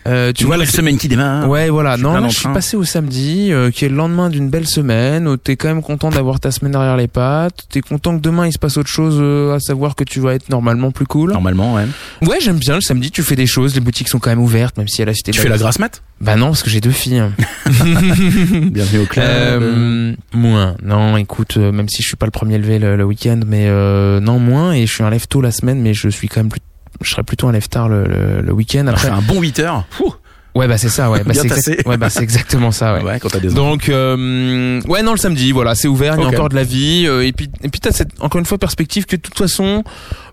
[0.07, 1.97] Euh, Tu vois la semaine qui démarre Ouais, voilà.
[1.97, 4.67] je Non, là, je suis passé au samedi, euh, qui est le lendemain d'une belle
[4.67, 7.65] semaine, où t'es quand même content d'avoir ta semaine derrière les pattes.
[7.69, 10.33] T'es content que demain il se passe autre chose, euh, à savoir que tu vas
[10.33, 11.31] être normalement plus cool.
[11.33, 11.85] Normalement, ouais.
[12.21, 14.77] Ouais, j'aime bien le samedi, tu fais des choses, les boutiques sont quand même ouvertes,
[14.77, 16.01] même si à la cité Tu fais la grasse mat?
[16.21, 17.23] Bah non, parce que j'ai deux filles.
[17.67, 19.25] Bienvenue au club.
[19.27, 20.75] Euh, moins.
[20.83, 23.65] Non, écoute, euh, même si je suis pas le premier levé le, le week-end, mais
[23.67, 26.39] euh, non, moins, et je suis un lève tôt la semaine, mais je suis quand
[26.39, 26.61] même plus
[27.01, 28.87] je serais plutôt un lève tard le, le, le week-end.
[28.87, 29.85] Après un bon 8 heures.
[29.99, 30.13] Ouh.
[30.55, 31.23] ouais, bah c'est ça, ouais.
[31.23, 33.03] Bah, c'est exact- ouais, bah exactement ça, ouais.
[33.03, 33.49] Ouais, quand t'as des.
[33.49, 36.63] Donc euh, ouais non le samedi voilà c'est ouvert il y a encore de la
[36.63, 39.37] vie euh, et puis et puis t'as cette encore une fois perspective que de toute
[39.37, 39.83] façon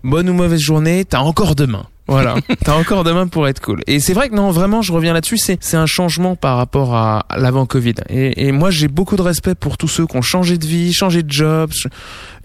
[0.03, 2.35] bonne ou mauvaise journée t'as encore demain voilà.
[2.63, 3.81] T'as encore demain pour être cool.
[3.87, 6.95] Et c'est vrai que non vraiment je reviens là-dessus c'est c'est un changement par rapport
[6.95, 7.95] à, l'avant Covid.
[8.09, 10.93] Et, et moi j'ai beaucoup de respect pour tous ceux qui ont changé de vie
[10.93, 11.71] changé de job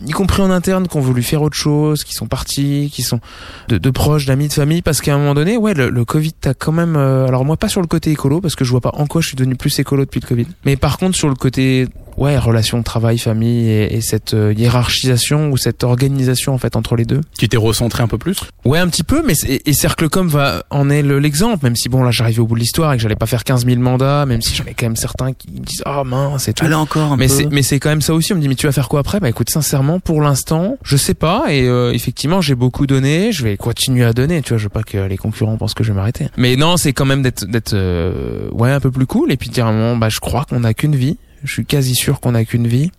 [0.06, 3.20] y compris en interne qui ont voulu faire autre chose qui sont partis qui sont
[3.68, 4.80] de, de proches d'amis de famille.
[4.82, 7.56] Parce qu'à un moment donné ouais le, le Covid t'as quand même euh, alors moi
[7.56, 9.56] pas sur le côté écolo parce que je vois pas en quoi je suis devenu
[9.56, 10.46] plus écolo depuis le Covid.
[10.64, 11.86] Mais par contre sur le côté
[12.16, 16.96] ouais relation travail famille et, et cette euh, hiérarchisation ou cette organisation en fait entre
[16.96, 17.20] les deux.
[17.38, 18.40] Tu t'es recentré un peu plus?
[18.64, 21.64] Ouais un petit peu mais c'est- et, et Cercle Com va en est le- l'exemple
[21.64, 23.66] même si bon là j'arrivais au bout de l'histoire et que j'allais pas faire 15
[23.66, 26.52] 000 mandats même si j'en ai quand même certains qui me disent oh mince et
[26.52, 26.64] tout.
[26.64, 27.34] Allez encore un mais peu.
[27.34, 28.32] c'est mais c'est quand même ça aussi.
[28.32, 29.20] On me dit mais tu vas faire quoi après?
[29.20, 31.46] Bah écoute sincèrement pour l'instant je sais pas.
[31.50, 33.32] Et euh, effectivement j'ai beaucoup donné.
[33.32, 34.42] Je vais continuer à donner.
[34.42, 36.28] Tu vois je veux pas que les concurrents pensent que je vais m'arrêter.
[36.36, 39.32] Mais non c'est quand même d'être d'être euh, ouais un peu plus cool.
[39.32, 41.16] Et puis dire à un moment bah je crois qu'on a qu'une vie.
[41.42, 42.90] Je suis quasi sûr qu'on a qu'une vie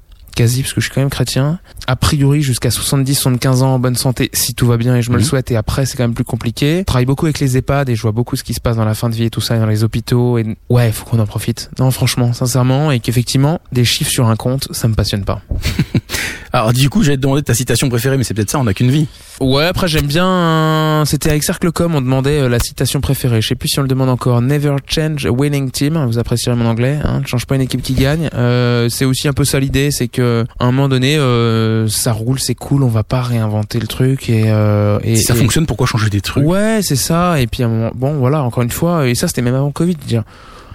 [0.41, 1.59] quasi parce que je suis quand même chrétien.
[1.87, 5.09] A priori jusqu'à 70 75 ans en bonne santé si tout va bien et je
[5.11, 5.27] me le Mhm.
[5.27, 5.51] souhaite.
[5.51, 6.79] Et après c'est quand même plus compliqué.
[6.79, 8.85] Je travaille beaucoup avec les EHPAD et je vois beaucoup ce qui se passe dans
[8.85, 10.37] la fin de vie et tout ça et dans les hôpitaux.
[10.37, 11.69] Et ouais faut qu'on en profite.
[11.79, 15.41] Non franchement sincèrement et qu'effectivement des chiffres sur un compte ça me passionne pas
[16.53, 18.73] Alors du coup, j'allais te demander ta citation préférée, mais c'est peut-être ça, on n'a
[18.73, 19.07] qu'une vie.
[19.39, 23.41] ouais après j'aime bien euh, c'était avec Cercle Com on demandait euh, la citation préférée.
[23.41, 24.41] Je sais plus si on le demande encore.
[24.41, 25.97] Never change a winning team.
[26.05, 28.29] Vous apprécierez mon anglais hein, change pas une équipe qui gagne.
[28.33, 32.11] Euh, c'est aussi un peu ça l'idée c'est que à un moment donné euh, ça
[32.11, 35.37] roule c'est cool on va pas réinventer le truc et euh, et, si ça et-
[35.37, 36.45] fonctionne, pourquoi changer des trucs?
[36.45, 37.39] Ouais, c'est ça.
[37.39, 39.71] Et puis à un moment, bon, voilà, encore une fois, et ça c'était même avant
[39.71, 40.23] Covid, dire,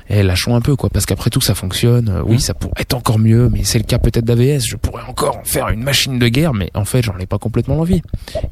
[0.09, 2.09] eh, lâchons un peu, quoi, parce qu'après tout ça fonctionne.
[2.09, 2.39] Euh, Oui, Mhm.
[2.41, 4.65] ça pourrait être encore mieux, mais c'est le cas peut-être d'AVS.
[4.67, 7.39] Je pourrais encore en faire une machine de guerre, mais en fait, j'en ai pas
[7.39, 8.03] complètement envie.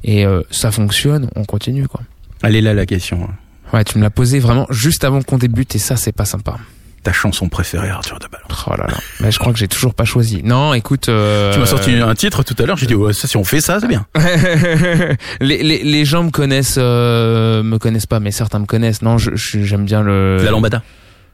[0.02, 2.00] Et euh, ça fonctionne, on continue, quoi.
[2.42, 3.28] Elle est là la question.
[3.72, 6.56] Ouais, tu me l'as posé vraiment juste avant qu'on débute et ça, c'est pas sympa.
[7.02, 8.44] Ta chanson préférée, Arthur de Ballon.
[8.66, 8.96] Oh là là.
[9.20, 10.42] Mais je crois que j'ai toujours pas choisi.
[10.42, 11.08] Non, écoute.
[11.10, 13.44] euh, Tu m'as sorti un titre tout à l'heure, j'ai dit, ouais, ça, si on
[13.44, 14.06] fait ça, c'est bien.
[15.40, 19.02] les, les, les gens me connaissent, euh, me connaissent pas, mais certains me connaissent.
[19.02, 20.38] Non, je- je- j'aime bien le.
[20.42, 20.82] La lambada.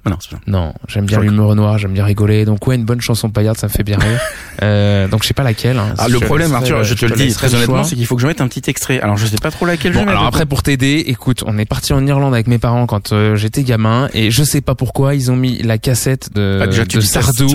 [0.06, 0.16] Ah non.
[0.46, 2.44] Non, j'aime bien Je l'humour noir, j'aime bien rigoler.
[2.46, 4.18] Donc ouais, une bonne chanson paillarde, ça me fait bien rire.
[4.62, 5.78] euh, donc je sais pas laquelle.
[5.78, 5.94] hein.
[5.98, 8.16] Ah, Je le problème, Arthur, euh, je te le dis très honnêtement, c'est qu'il faut
[8.16, 9.00] que je mette un petit extrait.
[9.00, 11.58] Alors, je sais pas trop laquelle je Bon, vais alors après pour t'aider, écoute, on
[11.58, 14.74] est parti en Irlande avec mes parents quand euh, j'étais gamin et je sais pas
[14.74, 17.48] pourquoi ils ont mis la cassette de, Ah, déjà, de Sardou.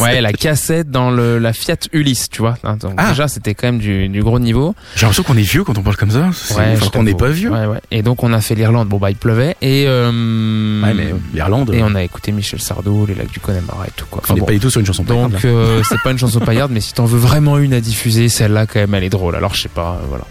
[0.00, 2.58] Ouais, la cassette dans le la Fiat Ulysse, tu vois.
[2.64, 3.10] Hein, Donc Ah.
[3.10, 4.74] déjà c'était quand même du, du gros niveau.
[4.96, 6.20] J'ai l'impression qu'on est vieux quand on parle comme ça.
[6.20, 7.50] Ouais, enfin, je qu'on n'est pas vieux.
[7.50, 7.80] Ouais, ouais.
[7.90, 8.88] Et donc on a fait l'Irlande.
[8.88, 13.14] Bon bah il pleuvait et euh, Ouais, mais l'Irlande, on a écouté Michel Sardou, les
[13.14, 14.20] lacs du Connemara et tout quoi.
[14.22, 14.46] on Enfin, n'est bon.
[14.46, 15.48] pas du tout sur une chanson paillarde, Donc là.
[15.50, 18.66] euh, c'est pas une chanson paillarde, mais si t'en veux vraiment une à diffuser, celle-là
[18.66, 19.36] quand même elle est drôle.
[19.36, 20.24] Alors je sais pas, euh, voilà.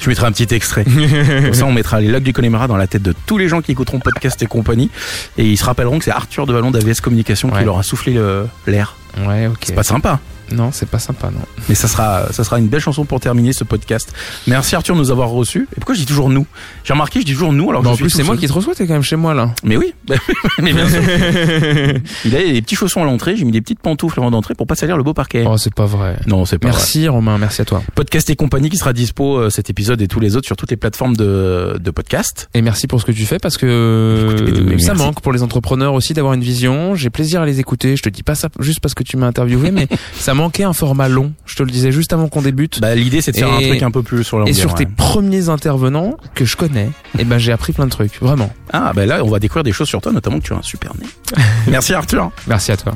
[0.00, 0.84] Je mettrai un petit extrait.
[1.42, 3.60] Comme ça, on mettra les logs du Connemara dans la tête de tous les gens
[3.62, 4.90] qui écouteront podcast et compagnie.
[5.38, 8.18] Et ils se rappelleront que c'est Arthur de Vallon d'AVS Communication qui leur a soufflé
[8.66, 8.96] l'air.
[9.26, 9.58] Ouais, ok.
[9.62, 10.18] C'est pas sympa.
[10.50, 11.40] Non, c'est pas sympa, non.
[11.68, 14.12] Mais ça sera, ça sera une belle chanson pour terminer ce podcast.
[14.46, 15.66] Merci Arthur de nous avoir reçus.
[15.72, 16.46] Et pourquoi je dis toujours nous?
[16.84, 18.52] J'ai remarqué, je dis toujours nous alors que Bah, en plus, c'est moi qui te
[18.52, 19.54] reçois, t'es quand même chez moi là.
[19.64, 19.94] Mais oui,
[20.62, 21.00] mais bien sûr.
[22.24, 24.66] Il a des petits chaussons à l'entrée, j'ai mis des petites pantoufles avant d'entrer pour
[24.66, 25.44] pas salir le beau parquet.
[25.46, 26.16] Oh, c'est pas vrai.
[26.26, 26.76] Non, c'est pas vrai.
[26.76, 27.82] Merci Romain, merci à toi.
[27.94, 30.70] Podcast et compagnie qui sera dispo euh, cet épisode et tous les autres sur toutes
[30.70, 32.48] les plateformes de, de podcast.
[32.54, 35.06] Et merci pour ce que tu fais parce que mais ça merci.
[35.06, 36.94] manque pour les entrepreneurs aussi d'avoir une vision.
[36.94, 37.96] J'ai plaisir à les écouter.
[37.96, 40.72] Je te dis pas ça juste parce que tu m'as interviewé, mais ça manquait un
[40.72, 41.32] format long.
[41.46, 42.80] Je te le disais juste avant qu'on débute.
[42.80, 44.56] Bah, l'idée c'est de faire Et- un truc un peu plus sur et l'ambiance.
[44.58, 48.50] sur tes premiers intervenants que je connais, et ben j'ai appris plein de trucs, vraiment.
[48.72, 50.62] Ah, bah là, on va découvrir des choses sur toi, notamment que tu as un
[50.62, 51.06] super nez.
[51.68, 52.30] Merci Arthur.
[52.46, 52.94] Merci à toi.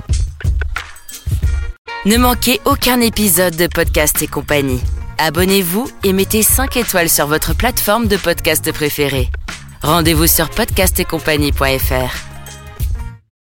[2.06, 4.80] Ne manquez aucun épisode de Podcast et compagnie.
[5.18, 9.28] Abonnez-vous et mettez 5 étoiles sur votre plateforme de podcast préférée.
[9.82, 12.35] Rendez-vous sur podcastetcompagnie.fr.